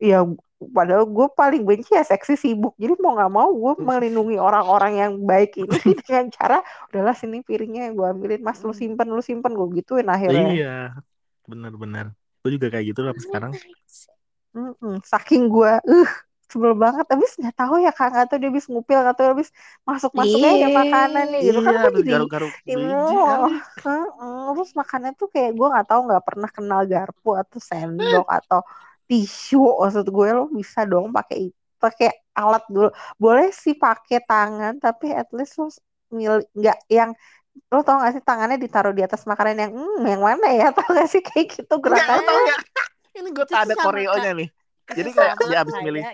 ya 0.10 0.16
padahal 0.60 1.08
gue 1.08 1.28
paling 1.32 1.64
benci 1.64 1.96
ya 1.96 2.04
seksi 2.04 2.36
sibuk. 2.36 2.76
Jadi 2.76 3.00
mau 3.00 3.16
nggak 3.16 3.32
mau 3.32 3.48
gue 3.48 3.74
melindungi 3.80 4.36
orang-orang 4.36 4.94
yang 5.00 5.12
baik 5.24 5.56
ini 5.56 5.72
dengan 6.04 6.28
cara 6.36 6.60
udahlah 6.92 7.16
sini 7.16 7.40
piringnya 7.40 7.96
gue 7.96 8.06
ambilin. 8.06 8.44
Mas 8.44 8.60
lu 8.68 8.76
simpen 8.76 9.08
lu 9.08 9.24
simpen. 9.24 9.56
Gue 9.56 9.68
gituin 9.80 10.08
akhirnya. 10.12 10.52
Iya, 10.52 10.76
benar-benar. 11.48 12.12
Gue 12.44 12.50
juga 12.60 12.68
kayak 12.72 12.86
gitu 12.92 13.02
lah 13.08 13.14
sekarang. 13.16 13.52
Mm-mm, 14.50 15.00
saking 15.06 15.48
gue 15.48 15.72
uh 15.80 16.12
sebel 16.50 16.74
banget. 16.76 17.06
Habis 17.08 17.32
nggak 17.40 17.56
tahu 17.56 17.76
ya 17.80 17.92
kak 17.94 18.10
nggak 18.12 18.28
tahu 18.28 18.38
dia 18.42 18.50
habis 18.50 18.66
ngupil 18.68 18.98
nggak 19.00 19.16
tahu 19.16 19.28
habis 19.38 19.50
masuk 19.86 20.12
masuknya 20.18 20.50
ada 20.58 20.68
Iya. 20.68 20.78
makanannya 20.82 21.40
gitu 21.46 21.60
kan 21.62 21.72
Iya, 21.72 21.78
gue 21.78 21.88
habis 21.88 22.02
jadi 22.04 22.12
garuk-garuk 22.12 22.54
terus 24.60 24.70
makannya 24.76 25.12
tuh 25.16 25.28
kayak 25.32 25.52
gue 25.56 25.68
nggak 25.72 25.88
tahu 25.88 26.02
nggak 26.10 26.24
pernah 26.28 26.50
kenal 26.50 26.82
garpu 26.90 27.30
atau 27.38 27.60
sendok 27.62 28.28
atau 28.28 28.60
tisu 29.10 29.58
maksud 29.82 30.06
gue 30.16 30.28
lo 30.38 30.44
bisa 30.60 30.80
dong 30.92 31.08
pakai 31.18 31.38
pakai 31.84 32.08
alat 32.40 32.64
dulu 32.74 32.88
boleh 33.24 33.48
sih 33.64 33.74
pakai 33.86 34.18
tangan 34.30 34.74
tapi 34.84 35.06
at 35.22 35.28
least 35.38 35.54
lo 35.60 35.66
mil- 36.18 36.48
nggak 36.60 36.78
yang 36.98 37.12
lo 37.74 37.80
tau 37.88 37.98
gak 38.04 38.14
sih 38.18 38.24
tangannya 38.30 38.58
ditaruh 38.66 38.94
di 38.98 39.04
atas 39.08 39.24
makanan 39.32 39.56
yang 39.64 39.74
hmm 39.78 40.04
yang 40.14 40.24
mana 40.30 40.48
ya 40.60 40.66
tau 40.78 40.88
gak 41.00 41.10
sih 41.14 41.22
kayak 41.28 41.48
gitu 41.56 41.74
Enggak, 41.86 42.08
gerakan 42.08 42.16
lo 42.16 42.22
tau 42.28 42.38
nggak? 42.44 42.60
Ini 43.18 43.30
gue 43.36 43.46
ada 43.64 43.76
koreonya 43.84 44.32
nih. 44.40 44.50
Jadi 44.98 45.10
kayak 45.18 45.36
dia 45.48 45.58
habis 45.64 45.78
milih. 45.86 46.06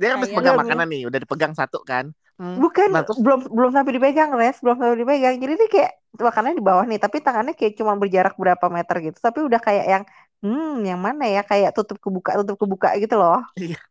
Dia 0.00 0.10
habis 0.16 0.30
pegang 0.36 0.56
makanan 0.60 0.86
nih, 0.92 1.02
udah 1.08 1.20
dipegang 1.22 1.54
satu 1.60 1.78
kan. 1.90 2.06
Hmm. 2.36 2.60
Bukan, 2.62 2.88
Nah, 2.92 3.02
terus 3.04 3.20
belum 3.24 3.40
belum 3.56 3.70
sampai 3.76 3.92
dipegang, 3.96 4.30
Res, 4.40 4.56
belum 4.64 4.76
sampai 4.80 4.96
dipegang. 5.02 5.34
Jadi 5.42 5.52
dia 5.60 5.68
kayak 5.74 5.92
makanannya 6.26 6.56
di 6.60 6.64
bawah 6.68 6.84
nih, 6.90 6.98
tapi 7.04 7.16
tangannya 7.24 7.52
kayak 7.58 7.72
cuma 7.80 7.92
berjarak 8.00 8.34
berapa 8.42 8.66
meter 8.76 8.96
gitu. 9.08 9.18
Tapi 9.26 9.38
udah 9.48 9.60
kayak 9.66 9.84
yang 9.92 10.04
hmm, 10.46 10.86
yang 10.86 11.02
mana 11.02 11.26
ya? 11.26 11.42
Kayak 11.42 11.74
tutup 11.74 11.98
kebuka, 11.98 12.38
tutup 12.38 12.54
kebuka 12.62 12.94
gitu 13.02 13.18
loh. 13.18 13.42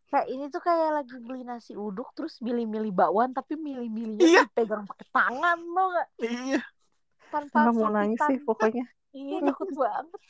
Kayak 0.08 0.28
ini 0.32 0.46
tuh 0.48 0.64
kayak 0.64 1.04
lagi 1.04 1.20
beli 1.20 1.44
nasi 1.44 1.76
uduk 1.76 2.16
terus 2.16 2.40
milih-milih 2.40 2.96
bakwan 2.96 3.36
tapi 3.36 3.60
milih-milihnya 3.60 4.24
Iya. 4.24 4.42
dipegang 4.48 4.88
pakai 4.88 5.08
tangan 5.12 5.60
lo 5.60 5.84
gak? 5.92 6.08
iya. 6.24 6.62
tanpa 7.28 7.68
Nggak 7.68 7.74
mau 7.76 7.90
nangis 7.92 8.20
sih 8.24 8.38
pokoknya. 8.40 8.86
Iya 9.12 9.38
takut 9.44 9.68
banget. 9.76 10.22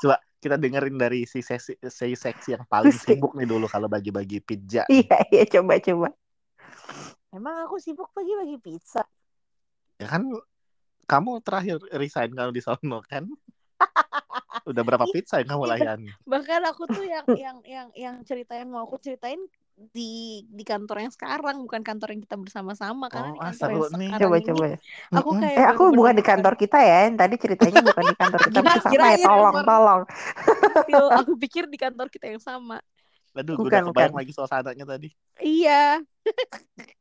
Coba 0.00 0.16
kita 0.38 0.56
dengerin 0.56 0.96
dari 0.96 1.26
si 1.28 1.44
sesi, 1.44 1.76
si 1.76 2.14
seksi 2.14 2.56
yang 2.56 2.64
paling 2.64 2.94
Si- 2.94 3.04
sibuk 3.04 3.36
nih 3.36 3.44
dulu 3.44 3.68
kalau 3.68 3.84
bagi-bagi 3.90 4.40
pizza. 4.40 4.88
Iya, 4.88 5.18
iya, 5.28 5.44
coba, 5.44 5.76
coba. 5.76 6.08
Emang 7.28 7.68
aku 7.68 7.76
sibuk 7.76 8.08
pagi-pagi 8.16 8.56
pizza. 8.64 9.04
Ya 9.98 10.06
kan 10.08 10.24
kamu 11.04 11.42
terakhir 11.44 11.82
resign 11.92 12.32
kalau 12.32 12.54
di 12.54 12.62
sono 12.64 13.02
kan? 13.04 13.28
Udah 14.68 14.82
berapa 14.86 15.06
pizza 15.08 15.40
yang 15.40 15.48
kamu 15.52 15.64
Iya. 15.64 15.72
layani? 15.72 16.10
Bahkan 16.30 16.60
aku 16.70 16.82
tuh 16.94 17.04
yang 17.12 17.26
yang 17.44 17.56
yang 17.74 17.88
yang 18.04 18.16
cerita 18.28 18.52
yang 18.60 18.68
mau 18.72 18.82
aku 18.86 18.96
ceritain 19.04 19.40
di 19.96 20.02
di 20.58 20.62
kantor 20.66 20.96
yang 21.06 21.12
sekarang 21.16 21.56
bukan 21.66 21.82
kantor 21.86 22.08
yang 22.12 22.22
kita 22.26 22.36
bersama-sama 22.44 23.06
karena 23.14 23.30
Oh, 23.30 23.34
di 23.36 23.40
ah, 23.40 23.48
kantor 23.48 23.68
seru 23.68 23.78
yang 23.78 23.84
nih. 23.96 24.10
sekarang 24.10 24.20
Coba, 24.20 24.36
ini 24.38 24.48
coba. 24.48 24.64
aku 25.16 25.30
kayak 25.40 25.64
Eh, 25.64 25.64
aku 25.72 25.82
bukan 25.96 26.12
di 26.18 26.24
kantor 26.30 26.54
kita 26.60 26.76
ya. 26.84 27.08
Yang 27.08 27.16
tadi 27.24 27.34
ceritanya 27.44 27.80
bukan 27.88 28.04
di 28.04 28.14
kantor 28.20 28.40
kita 28.44 28.60
Gila, 28.60 28.74
bersama 28.74 29.04
ya. 29.08 29.16
kirain 29.16 29.24
Tolong, 29.24 29.56
kantor. 29.56 29.66
tolong. 29.68 30.00
Aku 31.20 31.32
pikir 31.36 31.64
di 31.68 31.76
kantor 31.80 32.08
kita 32.12 32.26
yang 32.32 32.42
sama 32.42 32.80
Aduh, 33.38 33.56
gue 33.60 33.68
Bukan, 33.68 33.72
udah 33.72 33.82
kebayang 33.86 34.14
bukan. 34.14 34.18
lagi 34.18 34.32
suasananya 34.36 34.84
tadi. 34.92 35.08
iya 35.40 36.02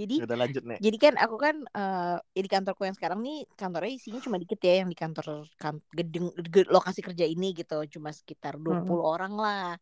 jadi 0.00 0.14
Udah 0.18 0.36
lanjut 0.40 0.64
nih. 0.70 0.80
jadi 0.84 0.96
kan 1.04 1.14
aku 1.24 1.36
kan 1.44 1.56
eh 1.76 2.16
ya 2.36 2.40
di 2.46 2.50
kantorku 2.54 2.82
yang 2.86 2.96
sekarang 2.98 3.20
nih 3.26 3.36
kantornya 3.58 3.92
isinya 3.98 4.20
cuma 4.26 4.36
dikit 4.42 4.58
ya 4.62 4.72
yang 4.84 4.88
di 4.92 4.98
kantor 5.02 5.26
kan 5.62 5.74
gedung 5.98 6.26
ge- 6.54 6.70
lokasi 6.74 7.00
kerja 7.06 7.24
ini 7.26 7.46
gitu 7.58 7.74
cuma 7.94 8.10
sekitar 8.14 8.54
20 8.64 9.04
orang 9.12 9.32
lah 9.44 9.74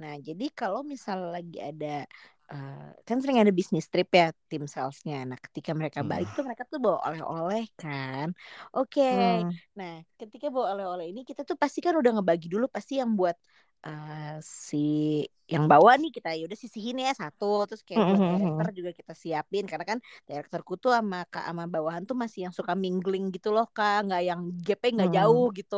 nah 0.00 0.14
jadi 0.26 0.44
kalau 0.58 0.80
misal 0.92 1.18
lagi 1.34 1.58
ada 1.60 1.86
eh, 2.52 2.88
kan 3.08 3.16
sering 3.22 3.38
ada 3.42 3.52
bisnis 3.58 3.86
trip 3.92 4.08
ya 4.20 4.26
tim 4.50 4.64
salesnya 4.74 5.16
nah 5.30 5.38
ketika 5.46 5.70
mereka 5.78 6.00
Hmm. 6.00 6.08
balik 6.10 6.28
tuh 6.36 6.42
mereka 6.48 6.64
tuh 6.72 6.78
bawa 6.84 6.98
oleh-oleh 7.08 7.62
kan 7.80 8.28
oke 8.76 9.02
Hmm. 9.10 9.58
Nah, 9.78 9.92
ketika 10.20 10.46
bawa 10.54 10.66
oleh-oleh 10.74 11.06
ini 11.14 11.20
kita 11.28 11.42
tuh 11.48 11.56
pasti 11.62 11.78
kan 11.84 11.94
udah 12.00 12.10
ngebagi 12.18 12.46
dulu 12.50 12.66
pasti 12.76 12.98
yang 13.00 13.10
buat 13.18 13.36
eh, 13.86 14.36
si 14.66 14.76
yang 15.52 15.64
bawa 15.72 15.92
nih 16.00 16.10
kita 16.16 16.28
ya 16.36 16.42
udah 16.48 16.58
sisihin 16.64 16.96
ya 17.04 17.10
satu 17.22 17.44
terus 17.68 17.82
kayak 17.88 18.04
Mhm, 18.04 18.22
mhm. 18.22 18.28
director 18.28 18.66
juga 18.78 18.90
kita 18.98 19.12
siapin 19.22 19.64
karena 19.70 19.84
kan 19.90 19.98
directorku 20.28 20.72
tuh 20.82 20.90
sama 20.96 21.16
kak 21.32 21.44
sama 21.48 21.64
bawahan 21.74 22.02
tuh 22.08 22.16
masih 22.22 22.40
yang 22.48 22.54
suka 22.58 22.72
mingling 22.84 23.24
gitu 23.34 23.48
loh 23.56 23.64
kak 23.76 23.94
nggak 24.06 24.20
yang 24.28 24.40
gapnya 24.66 24.90
nggak 24.96 25.10
Hmm. 25.10 25.14
jauh 25.16 25.44
gitu 25.58 25.76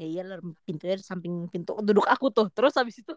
ya 0.00 0.04
iya 0.12 0.20
lah, 0.28 0.36
pintunya 0.66 0.94
di 1.00 1.04
samping 1.10 1.34
pintu 1.52 1.70
duduk 1.86 2.06
aku 2.14 2.26
tuh 2.36 2.46
terus 2.54 2.72
habis 2.80 2.96
itu 3.02 3.12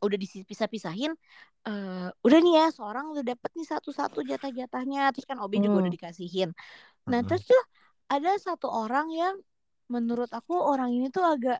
udah 0.00 0.16
dipisah-pisahin 0.16 1.12
eh 1.68 2.08
udah 2.24 2.38
nih 2.44 2.52
ya 2.60 2.64
seorang 2.76 3.04
udah 3.12 3.24
dapet 3.30 3.50
nih 3.58 3.66
satu-satu 3.68 4.18
jatah-jatahnya 4.30 5.12
terus 5.12 5.26
kan 5.28 5.36
OB 5.44 5.54
juga 5.60 5.76
udah 5.84 5.92
Hmm. 5.92 5.96
dikasihin 5.96 6.48
nah 7.10 7.20
Mm-mm. 7.20 7.26
terus 7.26 7.42
tuh 7.50 7.62
ada 8.12 8.30
satu 8.46 8.68
orang 8.70 9.06
yang 9.20 9.36
menurut 9.94 10.30
aku 10.38 10.52
orang 10.70 10.90
ini 10.96 11.06
tuh 11.16 11.24
agak 11.32 11.56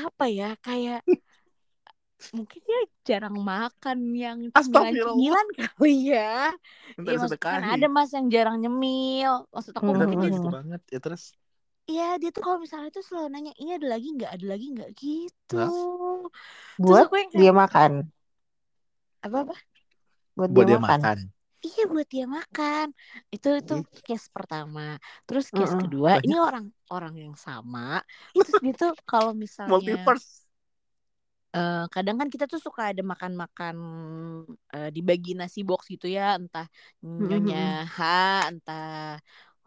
apa 0.00 0.24
ya 0.38 0.48
kayak 0.64 1.00
mungkin 2.36 2.60
dia 2.68 2.80
jarang 3.08 3.36
makan 3.50 3.98
yang 4.24 4.38
cemilan-cemilan 4.56 5.46
kali 5.58 5.90
ya 6.12 6.20
Iya 7.06 7.16
maksudnya 7.22 7.40
kan 7.44 7.62
ada 7.74 7.86
mas 7.94 8.10
yang 8.16 8.26
jarang 8.34 8.56
nyemil 8.62 9.32
maksud 9.54 9.74
aku 9.80 9.90
Hmm, 9.90 10.00
mungkin 10.00 10.18
dia 10.22 10.30
gitu 10.36 10.48
banget. 10.56 10.80
Ya 10.92 10.98
terus. 11.04 11.22
Iya 11.90 12.02
dia 12.20 12.30
tuh 12.34 12.42
kalau 12.44 12.58
misalnya 12.64 12.88
tuh 12.96 13.04
selalu 13.06 13.28
nanya 13.32 13.52
ini 13.60 13.70
ada 13.76 13.86
lagi 13.94 14.06
nggak 14.16 14.30
ada 14.34 14.46
lagi 14.52 14.64
nggak 14.74 14.90
gitu 15.02 15.54
Hah? 15.54 15.72
terus 16.84 16.98
Buat 16.98 17.06
aku 17.06 17.14
yang 17.20 17.30
kayak 17.34 17.48
dia 17.48 17.52
makan. 17.60 17.92
apa 19.24 19.36
apa 19.44 19.54
Buat, 20.36 20.50
Buat 20.52 20.66
dia, 20.66 20.66
dia 20.70 20.78
makan. 20.86 21.00
makan. 21.00 21.18
Iya 21.66 21.82
buat 21.92 22.08
dia 22.14 22.26
makan. 22.38 22.86
Itu 23.34 23.48
itu 23.60 23.74
case 24.06 24.26
pertama. 24.36 24.80
Terus 25.26 25.46
case 25.56 25.74
Mm-mm. 25.74 25.82
kedua, 25.82 26.10
Banyak. 26.12 26.26
ini 26.26 26.36
orang 26.48 26.64
orang 26.94 27.14
yang 27.24 27.34
sama. 27.46 27.80
Terus 28.40 28.56
dia 28.62 28.72
tuh 28.80 28.90
kalau 29.10 29.32
misalnya 29.44 29.92
Multiverse. 30.00 30.46
eh, 31.54 31.74
kadang 31.94 32.16
kan 32.20 32.28
kita 32.34 32.44
tuh 32.52 32.60
suka 32.66 32.82
ada 32.90 33.02
makan-makan 33.12 33.76
eh, 34.74 34.88
dibagi 34.96 35.30
nasi 35.40 35.60
box 35.68 35.80
gitu 35.94 36.06
ya, 36.16 36.22
entah 36.40 36.66
nyonya 37.28 37.56
H, 37.96 37.98
entah 38.50 38.82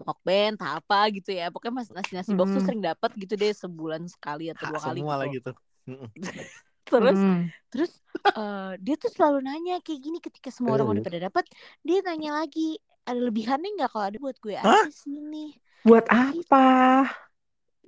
Hokben, 0.07 0.47
entah 0.59 0.71
apa 0.79 0.95
gitu 1.15 1.29
ya. 1.39 1.43
Pokoknya 1.53 1.73
mas 1.79 1.89
nasi 1.95 2.11
nasi 2.17 2.31
box 2.37 2.49
tuh 2.55 2.59
Mm-mm. 2.59 2.65
sering 2.65 2.81
dapat 2.87 3.09
gitu 3.21 3.33
deh 3.41 3.51
sebulan 3.63 4.03
sekali 4.13 4.43
atau 4.53 4.65
dua 4.69 4.75
Hak 4.75 4.81
kali 4.85 4.99
semua 4.99 5.13
gitu. 5.13 5.21
lagi 5.21 5.37
tuh. 5.45 5.55
Mm-mm. 5.89 6.09
Terus 6.87 7.19
Mm-mm. 7.19 7.53
Terus 7.71 7.91
eh, 8.37 8.71
dia 8.85 8.95
tuh 9.01 9.11
selalu 9.15 9.39
nanya 9.47 9.73
kayak 9.85 9.99
gini 10.05 10.17
ketika 10.23 10.49
semua 10.55 10.79
orang 10.79 10.87
udah 10.97 11.03
pada 11.07 11.19
dapat, 11.27 11.45
dia 11.87 11.99
nanya 12.07 12.29
lagi 12.43 12.79
ada 13.07 13.19
lebihannya 13.21 13.69
nggak 13.77 13.89
kalau 13.93 14.05
ada 14.09 14.17
buat 14.23 14.37
gue 14.41 14.55
aja 14.57 14.87
sini 14.91 15.55
Buat 15.85 16.05
apa? 16.11 16.65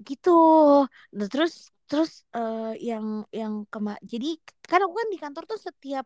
gitu. 0.07 0.29
Nah 1.17 1.27
terus 1.33 1.53
terus 1.87 2.11
eh, 2.35 2.59
yang 2.89 3.05
yang 3.39 3.53
kema 3.71 3.95
jadi 4.11 4.27
kan 4.69 4.79
aku 4.83 4.93
kan 4.99 5.07
di 5.13 5.17
kantor 5.23 5.43
tuh 5.51 5.59
setiap 5.67 6.03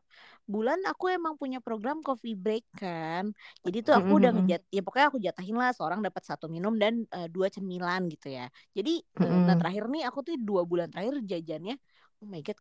bulan 0.54 0.78
aku 0.90 1.04
emang 1.18 1.34
punya 1.42 1.58
program 1.66 1.98
coffee 2.06 2.38
break 2.44 2.64
kan. 2.80 3.24
Jadi 3.66 3.78
tuh 3.86 3.94
aku 4.00 4.12
udah 4.22 4.30
Mm-mm. 4.30 4.38
ngejat 4.38 4.62
ya 4.76 4.80
pokoknya 4.86 5.08
aku 5.12 5.20
jatahin 5.28 5.56
lah 5.62 5.70
seorang 5.78 6.00
dapat 6.06 6.24
satu 6.30 6.46
minum 6.56 6.74
dan 6.82 6.94
eh, 7.16 7.28
dua 7.34 7.48
cemilan 7.56 8.02
gitu 8.14 8.28
ya. 8.38 8.46
Jadi 8.78 8.92
eh, 9.26 9.38
nah 9.46 9.56
Mm-mm. 9.56 9.60
terakhir 9.60 9.84
nih 9.94 10.02
aku 10.10 10.20
tuh 10.28 10.36
dua 10.48 10.62
bulan 10.70 10.88
terakhir 10.94 11.16
jajannya 11.32 11.74
oh 12.22 12.28
my 12.30 12.40
god. 12.46 12.58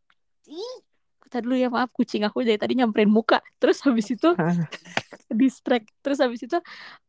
Ih, 0.50 0.74
Kata 1.20 1.36
dulu 1.44 1.54
ya 1.54 1.68
maaf 1.70 1.90
kucing 1.94 2.22
aku 2.26 2.42
dari 2.42 2.58
tadi 2.58 2.74
nyamperin 2.78 3.10
muka. 3.10 3.38
Terus 3.60 3.78
habis 3.86 4.08
itu 4.10 4.28
distract. 5.30 5.86
Terus 6.02 6.18
habis 6.18 6.40
itu 6.42 6.58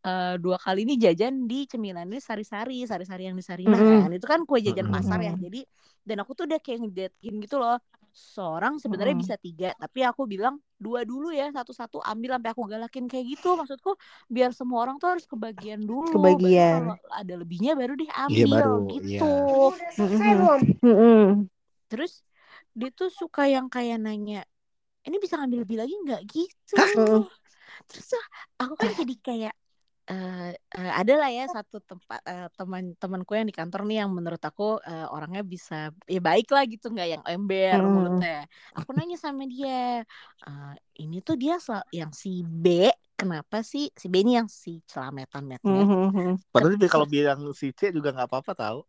eh, 0.05 0.35
dua 0.37 0.57
kali 0.61 0.85
ini 0.85 0.95
jajan 0.99 1.49
di 1.49 1.65
cemilannya 1.65 2.19
sari-sari, 2.21 2.85
sari-sari 2.85 3.25
yang 3.29 3.37
di 3.37 3.43
Sarina 3.45 3.75
Mm-mm. 3.75 4.03
kan. 4.05 4.09
Itu 4.13 4.27
kan 4.29 4.39
kue 4.45 4.59
jajan 4.61 4.87
pasar 4.93 5.19
ya. 5.21 5.33
Mm-mm. 5.33 5.43
Jadi 5.45 5.61
dan 6.05 6.17
aku 6.21 6.31
tuh 6.37 6.45
udah 6.49 6.59
kayak 6.61 6.79
ngejatin 6.85 7.33
gitu 7.41 7.57
loh. 7.61 7.77
Seorang 8.11 8.75
sebenarnya 8.75 9.15
Mm-mm. 9.15 9.23
bisa 9.23 9.35
tiga, 9.39 9.71
tapi 9.79 10.03
aku 10.03 10.27
bilang 10.27 10.59
dua 10.75 11.07
dulu 11.07 11.31
ya, 11.31 11.47
satu-satu 11.55 12.03
ambil 12.03 12.35
sampai 12.35 12.49
aku 12.51 12.63
galakin 12.67 13.05
kayak 13.07 13.25
gitu. 13.39 13.55
Maksudku 13.55 13.95
biar 14.27 14.51
semua 14.51 14.83
orang 14.83 14.99
tuh 14.99 15.15
harus 15.15 15.23
kebagian 15.23 15.79
dulu. 15.79 16.19
Kebagian. 16.19 16.91
kalau 16.91 16.95
ada 17.07 17.33
lebihnya 17.39 17.71
baru 17.79 17.95
deh 17.95 18.09
Iya, 18.11 18.19
ambil 18.27 18.47
baru, 18.51 18.75
gitu. 18.91 19.31
Mm-mm. 20.83 21.47
Terus 21.87 22.23
dia 22.79 22.89
tuh 22.99 23.09
suka 23.21 23.41
yang 23.55 23.67
kayak 23.75 23.97
nanya, 24.05 24.37
ini 25.07 25.17
bisa 25.23 25.35
ngambil 25.39 25.59
lebih 25.65 25.77
lagi 25.81 25.95
nggak 26.05 26.21
gitu? 26.33 26.75
Mm. 26.77 27.27
Terus 27.89 28.09
aku 28.61 28.73
kan 28.81 28.89
jadi 28.99 29.15
kayak 29.27 29.53
eh 30.11 30.51
eh, 30.77 30.91
ada 30.99 31.13
lah 31.21 31.29
ya 31.31 31.43
satu 31.55 31.77
tempat 31.89 32.19
eh, 32.31 32.45
teman 32.59 32.83
temanku 33.01 33.31
yang 33.39 33.47
di 33.49 33.55
kantor 33.59 33.81
nih 33.87 33.97
yang 34.03 34.11
menurut 34.17 34.41
aku 34.49 34.63
eh, 34.89 35.05
orangnya 35.15 35.41
bisa 35.53 35.75
ya 36.13 36.19
baik 36.29 36.47
lah 36.55 36.63
gitu 36.73 36.85
nggak 36.93 37.07
yang 37.13 37.23
ember 37.31 37.77
Mm. 37.77 37.87
mulutnya. 37.95 38.29
Aku 38.77 38.91
nanya 38.97 39.17
sama 39.25 39.43
dia, 39.53 40.03
"Eh, 40.47 40.73
ini 41.03 41.15
tuh 41.27 41.35
dia 41.41 41.55
sel- 41.65 41.87
yang 41.99 42.11
si 42.23 42.29
B 42.63 42.65
kenapa 43.19 43.57
sih 43.71 43.83
si 44.01 44.07
B 44.11 44.15
ini 44.25 44.31
yang 44.39 44.49
si 44.51 44.71
celametan 44.91 45.43
metnet 45.51 45.87
Mm-mm. 45.87 46.41
Padahal 46.53 46.75
dia 46.81 46.89
kalau 46.89 47.07
bilang 47.15 47.39
si 47.53 47.69
C 47.77 47.93
juga 47.93 48.09
nggak 48.13 48.27
apa-apa 48.29 48.53
tahu. 48.57 48.79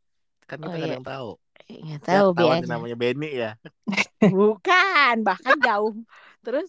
Kan 0.48 0.58
kita 0.64 0.74
Oh, 0.74 0.76
ada 0.80 0.86
iya. 0.88 0.96
yang 0.96 1.06
tahu. 1.06 1.28
Ya, 1.88 1.96
tahu 2.06 2.28
B 2.38 2.40
ketahuan 2.40 2.58
aja. 2.58 2.68
nih 2.70 2.70
namanya 2.72 2.96
Benny 3.02 3.26
ya. 3.42 3.48
Bukan, 4.32 5.14
bahkan 5.28 5.56
jauh. 5.66 5.92
Terus 6.44 6.68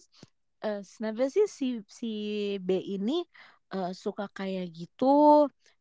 eh 0.64 0.78
sebenarnya 0.90 1.28
sih 1.36 1.46
si 1.58 1.66
si 2.00 2.06
B 2.66 2.68
ini 2.94 3.12
eh, 3.74 3.88
suka 4.04 4.24
kayak 4.36 4.64
gitu. 4.78 5.04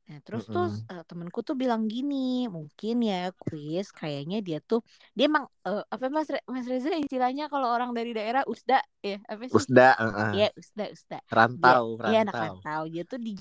Nah, 0.08 0.18
terus 0.26 0.44
tuh 0.54 0.64
Mm-mm. 0.64 0.88
eh, 0.92 1.02
temenku 1.10 1.40
tuh 1.48 1.56
bilang 1.62 1.84
gini, 1.94 2.16
mungkin 2.56 2.94
ya 3.10 3.16
Chris 3.42 3.86
kayaknya 4.00 4.38
dia 4.48 4.58
tuh 4.70 4.80
dia 5.16 5.24
emang 5.32 5.46
eh, 5.68 5.82
apa 5.94 6.06
Mas 6.16 6.28
Re- 6.34 6.46
Mas 6.54 6.66
Reza 6.72 6.90
istilahnya 7.04 7.44
kalau 7.52 7.68
orang 7.76 7.90
dari 7.98 8.10
daerah 8.18 8.44
usda 8.54 8.76
ya 9.08 9.16
apa 9.32 9.46
sih? 9.56 9.60
Usda, 9.60 9.88
heeh. 10.02 10.34
Iya, 10.34 10.46
usda, 10.60 10.84
usda. 10.96 11.18
Dia 11.62 11.74
rantau, 11.76 11.86
iya 12.06 12.16
anak 12.24 12.38
rantau. 12.38 12.44
rantau. 12.44 12.82
Dia 12.94 13.04
tuh 13.12 13.20
di 13.26 13.32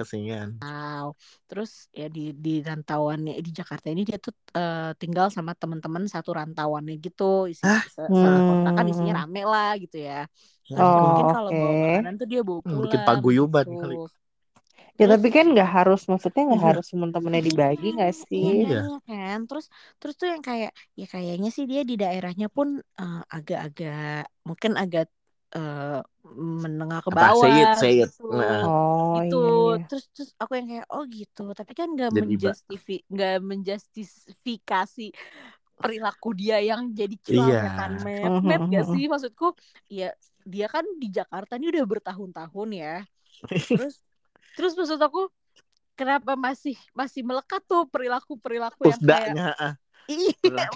Kesinian. 0.00 0.50
rantau. 0.62 1.04
Terus 1.48 1.70
ya 2.00 2.04
di 2.16 2.20
di 2.44 2.50
rantauannya 2.68 3.32
di 3.46 3.50
Jakarta 3.58 3.86
ini 3.92 4.02
dia 4.08 4.16
tuh 4.24 4.32
eh, 4.58 4.76
tinggal 5.00 5.26
sama 5.36 5.52
teman-teman 5.60 6.04
satu 6.14 6.30
rantauannya 6.38 6.94
gitu. 7.04 7.22
Isi, 7.52 7.64
Hah? 7.64 7.82
se- 7.94 8.14
satu 8.22 8.38
kontrakan 8.48 8.86
Hmm. 8.88 8.92
isinya 8.92 9.12
rame 9.20 9.40
lah 9.52 9.68
gitu 9.82 9.96
ya. 10.08 10.14
Terus 10.72 10.90
ampun. 10.90 11.04
mungkin 11.04 11.26
Oh, 11.26 11.32
kalau 11.34 11.50
oke. 11.50 11.60
bawa 11.60 11.74
makanan 11.84 12.12
tuh 12.20 12.26
dia 12.32 12.40
bawa 12.48 12.60
Hmm, 12.64 12.78
bikin 12.86 13.00
pulang 13.06 13.06
paguyuban 13.08 13.68
gitu. 13.68 13.76
kali. 13.80 13.96
Ya 15.00 15.04
Terus 15.04 15.12
tapi 15.12 15.28
kan 15.36 15.44
nggak 15.52 15.70
harus, 15.76 16.00
maksudnya 16.10 16.42
nggak 16.48 16.62
Iya. 16.62 16.68
harus 16.68 16.84
temen-temennya 16.92 17.42
dibagi 17.48 17.86
nggak 17.96 18.14
Iya, 18.16 18.24
sih? 18.26 18.46
Iya. 18.66 18.78
iya 18.82 18.94
kan. 19.08 19.36
Terus 19.48 19.64
terus 19.98 20.14
tuh 20.20 20.28
yang 20.32 20.42
kayak 20.48 20.70
ya 21.00 21.04
kayaknya 21.14 21.48
sih 21.56 21.64
dia 21.70 21.80
di 21.90 21.94
daerahnya 22.02 22.46
pun 22.56 22.68
eh, 23.00 23.16
agak-agak 23.36 23.94
mungkin 24.48 24.72
agak 24.82 25.04
eh, 25.56 26.00
menengah 26.62 27.00
ke 27.06 27.10
Apa? 27.12 27.26
Say 27.40 27.52
it, 27.62 27.70
bawah 27.70 27.80
say 27.80 27.92
it. 28.04 28.10
gitu. 28.10 28.22
Nah, 28.38 28.62
Oh 28.66 29.14
Gitu. 29.14 29.36
iya 29.36 29.50
iya. 29.62 29.80
Terus 29.86 30.04
terus 30.14 30.30
aku 30.42 30.52
yang 30.58 30.66
kayak 30.72 30.86
oh 30.90 31.04
gitu. 31.06 31.42
Tapi 31.58 31.72
kan 31.78 31.88
nggak 31.94 32.10
menjustifi 32.20 32.92
nggak 33.12 33.32
menjustifikasi 33.50 35.02
perilaku 35.80 36.28
dia 36.40 36.56
yang 36.62 36.82
jadi 37.00 37.16
Iya. 37.28 37.56
celametan 37.60 37.92
mepet 38.06 38.62
gak 38.74 38.84
sih? 38.92 39.04
Maksudku 39.12 39.46
ya 39.90 40.06
dia 40.46 40.66
kan 40.74 40.84
di 41.02 41.08
Jakarta 41.12 41.52
ini 41.58 41.66
udah 41.74 41.84
bertahun-tahun 41.92 42.68
ya. 42.74 42.92
Terus 43.74 43.94
terus 44.56 44.72
maksud 44.78 45.00
aku 45.02 45.20
kenapa 45.98 46.32
masih 46.46 46.76
masih 46.96 47.22
melekat 47.28 47.62
tuh 47.70 47.82
perilaku 47.92 48.34
perilaku 48.40 48.82
yang 48.92 49.02
kayak 49.04 49.36
Iya 50.08 50.68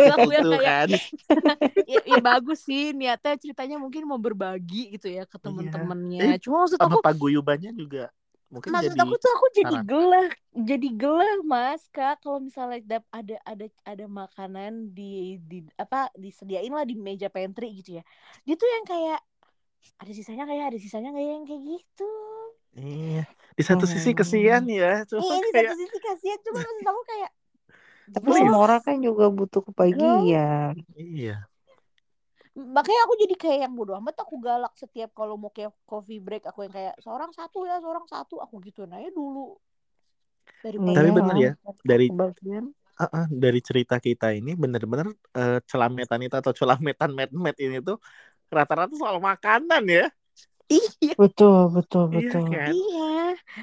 yang 0.00 0.20
itu 0.32 0.48
kan. 0.64 0.88
ya, 1.92 1.98
ya 2.06 2.18
bagus 2.20 2.58
sih 2.64 2.92
niatnya 2.96 3.36
ceritanya 3.36 3.76
mungkin 3.76 4.02
mau 4.08 4.20
berbagi 4.20 4.96
gitu 4.96 5.06
ya 5.10 5.22
ke 5.28 5.36
temen-temennya 5.36 6.36
Eh, 6.36 6.36
cuma 6.40 6.64
maksud 6.64 6.80
aku 6.80 6.98
paguyubannya 7.04 7.70
juga 7.76 8.08
mungkin 8.50 8.70
maksud 8.72 8.94
jadi 8.94 9.02
aku 9.02 9.14
tuh 9.18 9.30
aku 9.36 9.46
jadi 9.54 9.76
gelah 9.86 10.28
jadi 10.54 10.88
gelah 10.94 11.34
mas 11.46 11.82
kak 11.90 12.18
kalau 12.22 12.38
misalnya 12.42 13.02
ada 13.10 13.36
ada 13.46 13.66
ada 13.86 14.04
makanan 14.06 14.90
di 14.94 15.38
di 15.42 15.66
apa 15.78 16.10
disediain 16.18 16.70
lah 16.74 16.86
di 16.86 16.94
meja 16.98 17.26
pantry 17.30 17.70
gitu 17.82 17.98
ya 17.98 18.02
dia 18.46 18.54
tuh 18.58 18.68
yang 18.70 18.84
kayak 18.86 19.20
ada 20.02 20.12
sisanya 20.12 20.44
kayak 20.50 20.64
ada 20.74 20.78
sisanya 20.80 21.10
kayak 21.14 21.30
yang 21.40 21.44
kayak 21.48 21.62
gitu 21.78 22.10
Iya. 22.78 23.26
Di 23.58 23.62
satu 23.66 23.84
sisi 23.90 24.10
Hmm. 24.10 24.18
kesian 24.20 24.62
ya, 24.70 25.02
cuma 25.10 25.22
Iya 25.26 25.36
di 25.42 25.50
kayak 25.52 25.70
satu 25.74 25.74
sisi 25.82 25.98
kasihan 26.06 26.38
cuma 26.46 26.58
maksud 26.62 26.86
aku 26.86 27.02
kayak 27.10 27.30
Tapi 28.10 28.26
Bos. 28.26 28.38
semua 28.42 28.58
orang 28.58 28.80
kan 28.82 28.96
juga 28.98 29.30
butuh 29.30 29.62
kebahagiaan. 29.70 30.74
iya. 30.98 31.46
makanya 32.50 33.00
aku 33.06 33.14
jadi 33.24 33.34
kayak 33.38 33.58
yang 33.64 33.74
bodoh 33.78 33.94
amat 34.02 34.20
aku 34.20 34.36
galak 34.42 34.74
setiap 34.74 35.14
kalau 35.14 35.38
mau 35.38 35.48
kayak 35.48 35.70
coffee 35.86 36.18
break 36.18 36.44
aku 36.44 36.66
yang 36.66 36.74
kayak 36.74 36.94
seorang 36.98 37.30
satu 37.30 37.62
ya 37.64 37.78
seorang 37.78 38.04
satu 38.10 38.42
aku 38.42 38.58
gituin 38.60 38.90
aja 38.90 39.06
dulu 39.14 39.54
daripada 40.60 40.98
Tapi 40.98 41.08
Iya. 41.08 41.14
bener 41.14 41.36
ya, 41.38 41.52
dari 41.86 42.06
kebagian 42.10 42.64
uh, 42.74 43.04
uh, 43.06 43.26
dari 43.30 43.60
cerita 43.62 43.96
kita 44.02 44.34
ini 44.34 44.58
bener-bener 44.58 45.14
eh, 45.32 45.62
celametan 45.64 46.20
itu 46.20 46.36
atau 46.36 46.52
celametan 46.52 47.14
med-med 47.14 47.56
ini 47.62 47.78
tuh 47.80 47.96
rata-rata 48.50 48.92
soal 48.98 49.22
makanan 49.22 49.86
ya. 49.86 50.06
iya 50.68 51.14
Betul, 51.14 51.70
betul, 51.70 52.10
Iya 52.12 52.18
betul. 52.18 52.42
kan? 52.50 52.72
iya 52.74 53.12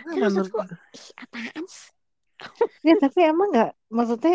Nah, 0.08 0.16
maksudku 0.16 0.58
menurut- 0.58 0.96
ih, 0.96 1.08
apaan 1.22 1.64
sih 1.68 1.92
Ya, 2.88 2.93
tapi 3.04 3.19
emang 3.30 3.47
nggak, 3.54 3.69
maksudnya 3.97 4.32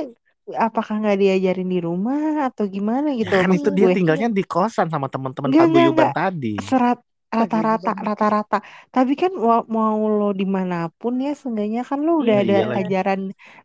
apakah 0.66 0.94
nggak 1.00 1.16
diajarin 1.22 1.68
di 1.74 1.78
rumah 1.86 2.18
atau 2.48 2.64
gimana 2.74 3.08
Ya 3.22 3.22
gitu? 3.22 3.34
kan 3.40 3.50
itu 3.56 3.68
dia 3.76 3.86
gue, 3.86 3.92
tinggalnya 3.94 4.28
di 4.38 4.42
kosan 4.52 4.86
sama 4.92 5.06
teman-teman 5.12 5.52
paguyuban 5.58 6.08
enggak. 6.08 6.12
tadi. 6.16 6.48
serat 6.68 6.98
rata-rata, 7.38 7.90
rata-rata. 8.08 8.56
Tapi 8.94 9.12
kan 9.22 9.32
wa- 9.46 9.64
mau 9.76 10.00
lo 10.18 10.24
di 10.40 10.44
mana 10.56 10.74
pun 11.00 11.14
ya, 11.24 11.30
seenggaknya 11.40 11.80
kan 11.90 11.98
lo 12.06 12.10
udah 12.22 12.36
Iya, 12.36 12.42
ada 12.42 12.54
iyalah. 12.54 12.78
ajaran, 12.78 13.20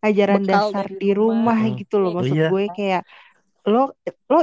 ajaran 0.06 0.42
Bekal 0.42 0.48
dasar 0.50 0.86
di 1.02 1.08
rumah 1.20 1.60
Mm-mm. 1.60 1.72
gitu 1.80 1.94
loh. 2.02 2.10
Iya, 2.10 2.18
Maksud 2.18 2.40
Iya. 2.40 2.46
gue 2.50 2.64
kayak 2.78 3.02
lo, 3.72 3.80
lo 4.32 4.38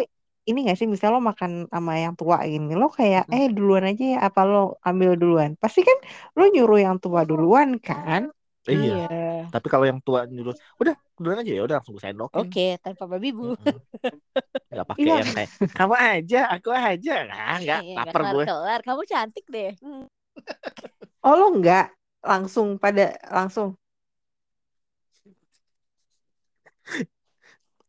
ini 0.48 0.59
gak 0.68 0.76
sih, 0.80 0.88
misalnya 0.92 1.14
lo 1.18 1.22
makan 1.33 1.52
sama 1.74 1.92
yang 2.04 2.14
tua 2.20 2.37
gini, 2.52 2.70
lo 2.83 2.87
kayak 3.00 3.22
eh 3.35 3.46
duluan 3.57 3.85
aja 3.90 4.04
ya, 4.14 4.18
apa 4.28 4.40
lo 4.50 4.59
ambil 4.88 5.11
duluan? 5.20 5.50
Pasti 5.62 5.80
kan 5.88 5.98
lo 6.38 6.42
nyuruh 6.54 6.78
yang 6.87 6.96
tua 7.04 7.20
duluan 7.30 7.70
kan? 7.87 8.22
Iya. 8.68 8.94
iya 8.96 9.50
Tapi 9.53 9.66
kalau 9.72 9.85
yang 9.90 10.00
tua 10.03 10.20
nyuruh, 10.27 10.55
udah 10.81 10.94
duluan 11.20 11.38
aja 11.44 11.53
ya 11.55 11.62
udah 11.66 11.74
langsung 11.79 11.94
gue 11.94 12.03
sendokin. 12.03 12.48
oke 12.48 12.64
tanpa 12.83 13.05
babi 13.12 13.29
bu 13.37 13.44
Mm-mm. 13.55 13.77
Gak 14.74 14.87
pakai 14.90 15.05
Iya. 15.07 15.14
yang 15.22 15.31
kayak 15.37 15.50
kamu 15.79 15.94
aja, 15.94 16.38
aku 16.55 16.70
aja. 16.74 17.12
Nah, 17.31 17.55
enggak, 17.61 17.81
Iya, 17.85 17.94
lapar 17.94 18.20
nggak 18.22 18.35
gue. 18.35 18.44
kelar 18.48 18.81
kamu 18.87 19.03
cantik 19.12 19.44
deh 19.55 19.70
Hmm. 19.83 20.05
Oh 21.27 21.35
lo 21.40 21.46
nggak 21.59 21.87
langsung 22.31 22.68
pada 22.83 23.05
langsung 23.37 23.68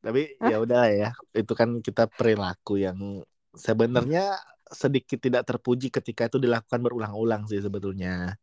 Tapi 0.06 0.22
ya 0.38 0.56
udah 0.62 0.84
ya, 0.94 1.10
itu 1.34 1.54
kan 1.58 1.70
kita 1.82 2.06
perilaku 2.06 2.78
yang 2.86 3.26
sebenarnya 3.58 4.38
sedikit 4.70 5.18
tidak 5.22 5.44
terpuji 5.50 5.90
ketika 5.90 6.30
itu 6.30 6.38
dilakukan 6.38 6.82
berulang-ulang 6.86 7.50
sih 7.50 7.58
sebetulnya. 7.62 8.38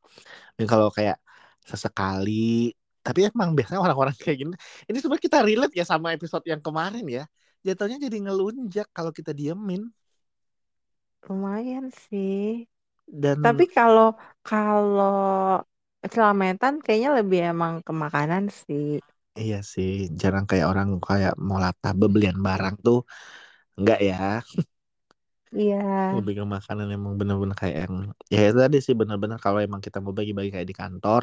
Dan 0.59 0.67
kalau 0.67 0.91
kayak 0.91 1.22
sesekali, 1.71 2.73
tapi 3.07 3.21
emang 3.31 3.51
biasanya 3.57 3.81
orang-orang 3.87 4.15
kayak 4.23 4.37
gini, 4.41 4.53
ini 4.89 4.97
sebenarnya 5.01 5.25
kita 5.29 5.39
relate 5.49 5.75
ya 5.81 5.85
sama 5.93 6.09
episode 6.17 6.45
yang 6.53 6.61
kemarin 6.67 7.05
ya. 7.09 7.23
Jatuhnya 7.67 7.99
jadi 8.07 8.17
ngelunjak 8.27 8.87
kalau 8.97 9.13
kita 9.15 9.31
diemin 9.35 9.83
lumayan 11.27 11.87
sih. 12.05 12.67
dan 13.13 13.41
Tapi 13.45 13.63
kalau 13.77 14.07
kalau 14.49 15.13
Celametan 16.13 16.75
kayaknya 16.85 17.11
lebih 17.19 17.41
emang 17.53 17.75
ke 17.87 17.93
makanan 18.03 18.45
sih. 18.63 18.87
iya 19.41 19.57
sih, 19.73 19.91
jarang 20.21 20.45
kayak 20.51 20.67
orang 20.73 20.89
kayak 21.09 21.33
mau 21.47 21.59
latah 21.65 21.93
bebelian 22.01 22.39
barang 22.47 22.75
tuh 22.87 22.99
enggak 23.79 23.99
ya. 24.09 24.17
Iya. 25.53 25.83
lebih 26.17 26.33
ke 26.41 26.45
makanan 26.45 26.87
emang 26.97 27.15
bener-bener 27.21 27.57
kayak 27.57 27.77
yang 27.89 27.95
ya 28.29 28.39
itu 28.53 28.59
tadi 28.65 28.77
sih 28.85 28.95
bener-bener 29.01 29.39
kalau 29.41 29.59
emang 29.65 29.81
kita 29.81 29.97
mau 30.05 30.13
bagi-bagi 30.13 30.51
kayak 30.55 30.69
di 30.71 30.77
kantor 30.77 31.23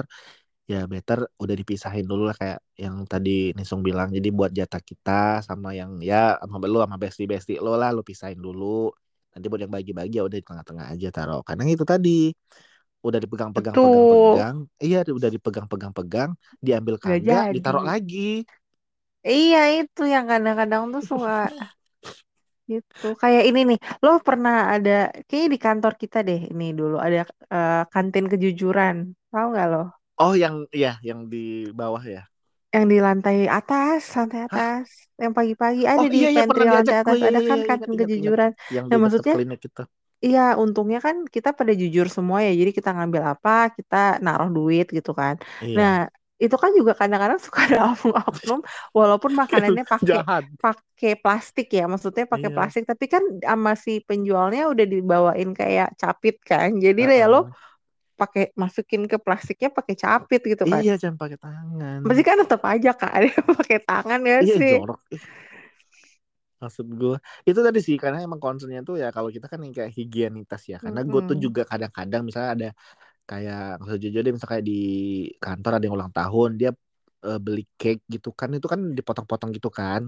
ya 0.71 0.77
better 0.93 1.19
udah 1.43 1.55
dipisahin 1.61 2.05
dulu 2.09 2.23
lah 2.29 2.35
kayak 2.41 2.59
yang 2.83 2.95
tadi 3.11 3.31
Nisung 3.57 3.81
bilang. 3.87 4.09
Jadi 4.17 4.29
buat 4.37 4.51
jatah 4.59 4.81
kita 4.89 5.41
sama 5.47 5.69
yang 5.79 5.91
ya 6.09 6.37
sama 6.41 6.65
lu 6.71 6.79
sama 6.85 6.97
bestie 7.03 7.27
bestie 7.31 7.57
lo 7.65 7.73
lah 7.81 7.89
lo 7.95 8.01
pisahin 8.09 8.39
dulu. 8.41 8.89
Nanti 9.33 9.45
buat 9.51 9.61
yang 9.65 9.73
bagi-bagi 9.77 10.15
ya 10.19 10.23
udah 10.27 10.37
di 10.41 10.45
tengah-tengah 10.49 10.85
aja 10.93 11.07
taruh. 11.15 11.41
Karena 11.47 11.63
itu 11.69 11.85
tadi 11.87 12.09
udah 13.07 13.19
dipegang-pegang 13.23 13.77
pegang-pegang 13.83 14.55
iya 14.83 14.97
udah 15.07 15.29
dipegang-pegang 15.35 15.93
pegang 15.97 16.31
diambil 16.65 16.95
kagak 16.99 17.45
ditaruh 17.55 17.83
lagi. 17.85 18.43
Iya 19.31 19.57
itu 19.77 20.01
yang 20.13 20.25
kadang-kadang 20.31 20.83
tuh 20.93 21.01
suka 21.09 21.29
gitu. 22.71 23.05
Kayak 23.21 23.43
ini 23.49 23.59
nih, 23.69 23.77
lo 24.03 24.09
pernah 24.27 24.53
ada 24.73 24.91
kayaknya 25.27 25.49
di 25.55 25.59
kantor 25.65 25.93
kita 26.01 26.17
deh 26.27 26.39
ini 26.51 26.63
dulu 26.79 26.95
ada 27.05 27.17
eh, 27.53 27.71
kantin 27.93 28.25
kejujuran. 28.31 28.95
Tahu 29.31 29.45
nggak 29.53 29.67
lo? 29.73 29.79
oh 30.25 30.33
yang 30.43 30.55
ya 30.83 30.91
yang 31.07 31.19
di 31.31 31.69
bawah 31.79 32.03
ya 32.15 32.21
Yang 32.73 32.85
di 32.91 32.97
lantai 33.05 33.37
atas, 33.57 33.99
lantai 34.17 34.39
atas. 34.47 34.87
Yang 35.21 35.31
pagi-pagi 35.37 35.81
ada 35.93 36.05
oh 36.05 36.07
di 36.15 36.17
iya 36.17 36.27
iya 36.33 36.43
pantry 36.45 36.59
pernah 36.59 36.71
lantai 36.77 36.95
diajak 36.95 36.97
gue 37.05 37.15
atas 37.15 37.17
iya 37.21 37.29
ada 37.29 37.39
iya 37.39 37.49
kan 37.49 37.59
iya 37.59 37.65
kantin 37.67 37.93
ingat 37.93 38.11
ingat 38.19 38.35
kejujuran. 38.39 38.51
yang 38.75 38.85
Nah, 38.89 38.95
di 38.95 38.99
dekat 39.05 39.25
maksudnya 39.25 39.33
klinik 39.33 39.59
itu 39.67 39.81
Iya, 40.25 40.39
untungnya 40.63 40.97
kan 41.05 41.15
kita 41.35 41.49
pada 41.59 41.73
jujur 41.81 42.05
semua 42.15 42.39
ya. 42.47 42.51
Jadi 42.61 42.71
kita 42.77 42.89
ngambil 42.95 43.23
apa, 43.33 43.51
kita 43.77 43.95
naruh 44.25 44.49
duit 44.57 44.85
gitu 44.97 45.11
kan. 45.21 45.35
iya 45.61 45.79
Nah, 45.79 45.91
itu 46.43 46.55
kan 46.63 46.71
juga 46.79 46.91
kadang-kadang 46.99 47.39
suka 47.45 47.59
ada 47.67 47.79
oknum-oknum 47.93 48.59
walaupun 48.97 49.31
makanannya 49.41 49.83
pakai 49.93 50.19
pakai 50.63 51.11
plastik 51.23 51.67
ya. 51.77 51.83
Maksudnya 51.91 52.25
pakai 52.33 52.49
Iya. 52.49 52.55
plastik, 52.55 52.83
tapi 52.91 53.05
kan 53.13 53.23
sama 53.43 53.71
si 53.75 53.91
penjualnya 54.07 54.61
udah 54.71 54.85
dibawain 54.93 55.49
kayak 55.59 55.87
capit 56.01 56.35
kan. 56.49 56.69
Jadi 56.85 57.01
lah 57.07 57.15
ya 57.21 57.27
lo 57.33 57.39
pakai 58.21 58.43
masukin 58.61 59.03
ke 59.11 59.17
plastiknya 59.25 59.69
pakai 59.77 59.95
capit 60.03 60.41
gitu 60.51 60.65
kan. 60.73 60.83
Iya 60.83 60.91
jangan 61.01 61.17
pakai 61.21 61.37
tangan. 61.43 62.03
Pasti 62.05 62.21
kan 62.27 62.37
tetap 62.41 62.61
aja 62.71 62.91
kan 62.95 63.21
pakai 63.59 63.77
tangan 63.87 64.21
ya 64.23 64.39
Iya 64.41 64.55
sih. 64.57 64.69
jorok. 64.69 64.99
Maksud 66.59 66.87
gue 66.99 67.15
itu 67.47 67.59
tadi 67.63 67.79
sih 67.87 67.95
karena 68.03 68.19
emang 68.27 68.35
concernnya 68.43 68.83
tuh 68.87 68.95
ya 68.99 69.07
kalau 69.15 69.29
kita 69.35 69.47
kan 69.51 69.59
yang 69.63 69.71
kayak 69.77 69.91
higienitas 69.95 70.61
ya. 70.71 70.75
Karena 70.83 71.01
gue 71.07 71.21
tuh 71.29 71.37
juga 71.39 71.61
kadang-kadang 71.71 72.21
misalnya 72.27 72.51
ada 72.55 72.67
kayak 73.29 73.59
maksud 73.79 73.99
jujur 74.03 74.19
deh 74.25 74.31
misalnya 74.33 74.53
kayak 74.55 74.67
di 74.71 74.75
kantor 75.43 75.71
ada 75.75 75.83
yang 75.87 75.95
ulang 75.99 76.13
tahun 76.17 76.49
dia 76.59 76.69
eh, 77.27 77.39
beli 77.45 77.61
cake 77.79 78.01
gitu 78.13 78.29
kan 78.39 78.49
itu 78.57 78.67
kan 78.73 78.79
dipotong-potong 78.97 79.49
gitu 79.57 79.69
kan. 79.79 80.01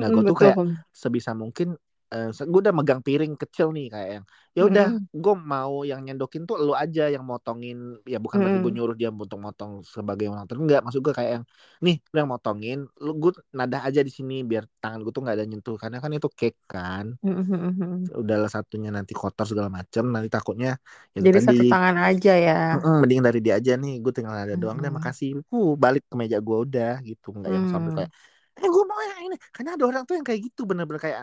Nah 0.00 0.08
gue 0.14 0.22
tuh 0.30 0.36
kayak 0.42 0.58
sebisa 1.02 1.32
mungkin 1.42 1.68
eh, 2.12 2.26
gue 2.52 2.60
udah 2.64 2.74
megang 2.78 3.00
piring 3.06 3.32
kecil 3.42 3.66
nih 3.76 3.84
kayak 3.94 4.08
yang 4.16 4.24
ya 4.56 4.62
udah 4.70 4.86
Mm-mm. 4.86 5.08
gue 5.22 5.34
mau 5.52 5.74
yang 5.90 6.00
nyendokin 6.06 6.42
tuh 6.48 6.56
lu 6.66 6.72
aja 6.82 7.02
yang 7.14 7.24
motongin 7.30 7.76
ya 8.12 8.16
bukan 8.24 8.38
berarti 8.42 8.58
gue 8.64 8.72
nyuruh 8.76 8.96
dia 9.00 9.08
motong-motong 9.20 9.70
sebagai 9.94 10.26
orang 10.32 10.44
terus 10.48 10.60
enggak 10.64 10.80
maksud 10.84 11.00
gue 11.06 11.14
kayak 11.18 11.30
yang 11.40 11.44
nih 11.84 11.94
lu 12.12 12.16
yang 12.22 12.30
motongin 12.34 12.76
lu 13.04 13.10
gue 13.22 13.30
nadah 13.58 13.80
aja 13.88 14.00
di 14.06 14.12
sini 14.18 14.34
biar 14.50 14.64
tangan 14.82 14.98
gue 15.04 15.12
tuh 15.16 15.22
nggak 15.24 15.36
ada 15.38 15.46
nyentuh 15.50 15.74
karena 15.82 15.96
kan 16.04 16.10
itu 16.16 16.28
cake 16.38 16.58
kan 16.72 17.06
Mm-mm. 17.24 18.12
udahlah 18.22 18.50
satunya 18.56 18.90
nanti 18.96 19.12
kotor 19.20 19.44
segala 19.50 19.70
macem 19.78 20.04
nanti 20.14 20.28
takutnya 20.34 20.68
ya 21.16 21.22
Jadi 21.24 21.38
satu 21.46 21.62
tadi 21.64 21.66
tangan 21.70 21.96
aja 22.08 22.32
ya. 22.46 22.52
"Mm-mm, 22.72 22.94
mending 23.04 23.20
dari 23.26 23.38
dia 23.44 23.54
aja 23.60 23.72
nih 23.82 23.92
gue 24.02 24.12
tinggal 24.16 24.32
ada 24.44 24.56
doang 24.62 24.78
deh 24.84 24.88
makasih 24.96 25.28
uh 25.54 25.68
balik 25.84 26.02
ke 26.10 26.14
meja 26.20 26.38
gue 26.46 26.56
udah 26.64 26.88
gitu 27.08 27.26
nggak 27.38 27.52
yang 27.56 27.66
sampai 27.72 27.90
Hmm. 27.90 27.96
kayak 27.96 28.10
eh 28.58 28.68
gue 28.74 28.84
mau 28.90 29.00
yang 29.08 29.18
ini 29.28 29.36
karena 29.54 29.70
ada 29.76 29.84
orang 29.90 30.02
tuh 30.08 30.14
yang 30.18 30.26
kayak 30.28 30.40
gitu 30.46 30.60
bener-bener 30.68 31.00
kayak 31.06 31.18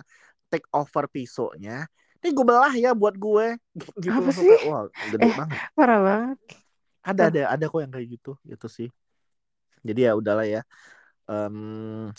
take 0.51 0.67
over 0.75 1.05
pisaunya 1.12 1.85
ini 2.19 2.29
gue 2.35 2.45
belah 2.45 2.73
ya 2.75 2.91
buat 2.97 3.15
gue. 3.15 3.55
Gitu 4.03 4.19
Apa 4.19 4.31
sih? 4.35 4.51
kayak 4.51 4.62
wah 4.67 4.83
gede 5.13 5.27
Eh, 5.27 5.35
banget. 5.39 5.62
parah 5.77 5.99
banget. 6.07 6.38
ada 7.09 7.21
ada 7.31 7.41
ada 7.53 7.65
kok 7.71 7.79
yang 7.83 7.93
kayak 7.95 8.07
gitu 8.19 8.31
gitu 8.47 8.67
sih. 8.77 8.88
Jadi 9.88 9.99
ya 10.07 10.12
udahlah 10.19 10.45
ya 10.47 10.62
Em, 11.29 12.12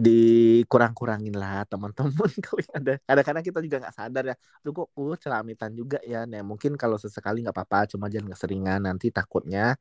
dikurang-kurangin 0.00 1.34
lah 1.36 1.66
teman-teman. 1.68 2.30
Kalau 2.44 2.62
ada 2.72 2.92
kadang-kadang 3.04 3.44
kita 3.44 3.58
juga 3.60 3.76
nggak 3.84 3.96
sadar 3.98 4.24
ya. 4.32 4.36
Lu 4.64 4.70
kok 4.72 4.88
gue 4.96 5.16
celamitan 5.20 5.70
juga 5.76 5.98
ya 6.06 6.24
nah 6.24 6.40
mungkin 6.46 6.72
kalau 6.80 6.96
sesekali 6.96 7.44
nggak 7.44 7.56
apa-apa 7.56 7.78
cuma 7.96 8.06
jangan 8.12 8.30
keseringan. 8.32 8.80
Nanti 8.88 9.12
takutnya 9.12 9.76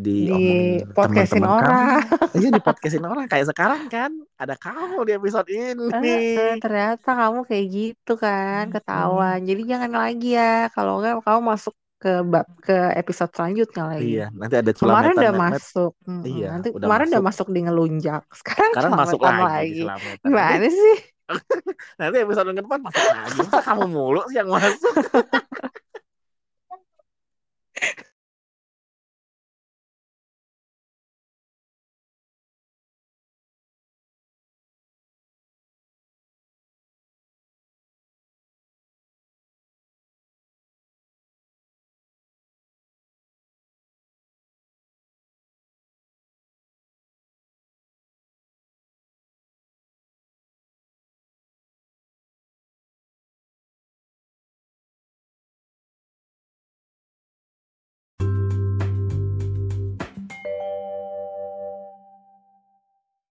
Di 0.00 0.32
diomongin 0.32 0.96
podcastin 0.96 1.44
orang. 1.44 2.00
iya 2.40 2.48
di 2.48 2.60
podcastin 2.64 3.04
orang 3.04 3.28
kayak 3.28 3.52
sekarang 3.52 3.84
kan 3.92 4.10
ada 4.40 4.56
kamu 4.56 4.96
di 5.04 5.12
episode 5.12 5.48
ini 5.52 5.92
eh, 5.92 6.56
ternyata 6.56 7.10
kamu 7.12 7.44
kayak 7.44 7.66
gitu 7.68 8.12
kan, 8.16 8.72
Mm-mm. 8.72 8.74
ketahuan. 8.80 9.38
Jadi 9.44 9.62
jangan 9.68 9.92
lagi 9.92 10.28
ya. 10.32 10.72
Kalau 10.72 11.04
enggak 11.04 11.20
kamu 11.20 11.40
masuk 11.52 11.74
ke 12.00 12.24
bab 12.24 12.48
ke 12.64 12.72
episode 12.96 13.28
selanjutnya 13.36 13.82
lagi. 13.92 14.08
Iya, 14.16 14.26
nanti 14.32 14.54
ada 14.56 14.72
Kemarin 14.88 15.12
udah 15.20 15.32
met-met. 15.36 15.52
masuk. 15.60 15.92
Mm-mm. 16.08 16.24
Iya, 16.24 16.46
nanti 16.56 16.68
udah 16.72 16.86
kemarin 16.88 17.06
udah 17.12 17.22
masuk. 17.22 17.44
masuk 17.44 17.46
di 17.52 17.60
ngelunjak. 17.68 18.22
Sekarang, 18.40 18.70
Sekarang 18.72 18.92
masuk 18.96 19.20
lagi, 19.20 19.44
lagi. 19.44 19.80
di. 19.84 20.16
Gimana 20.24 20.66
sih? 20.72 20.96
nanti 22.00 22.16
episode 22.24 22.50
depan 22.56 22.78
masuk 22.80 23.04
lagi. 23.04 23.36
Masa 23.36 23.58
kamu 23.62 23.84
mulu 23.92 24.22
sih 24.32 24.40
yang 24.40 24.48
masuk? 24.48 24.94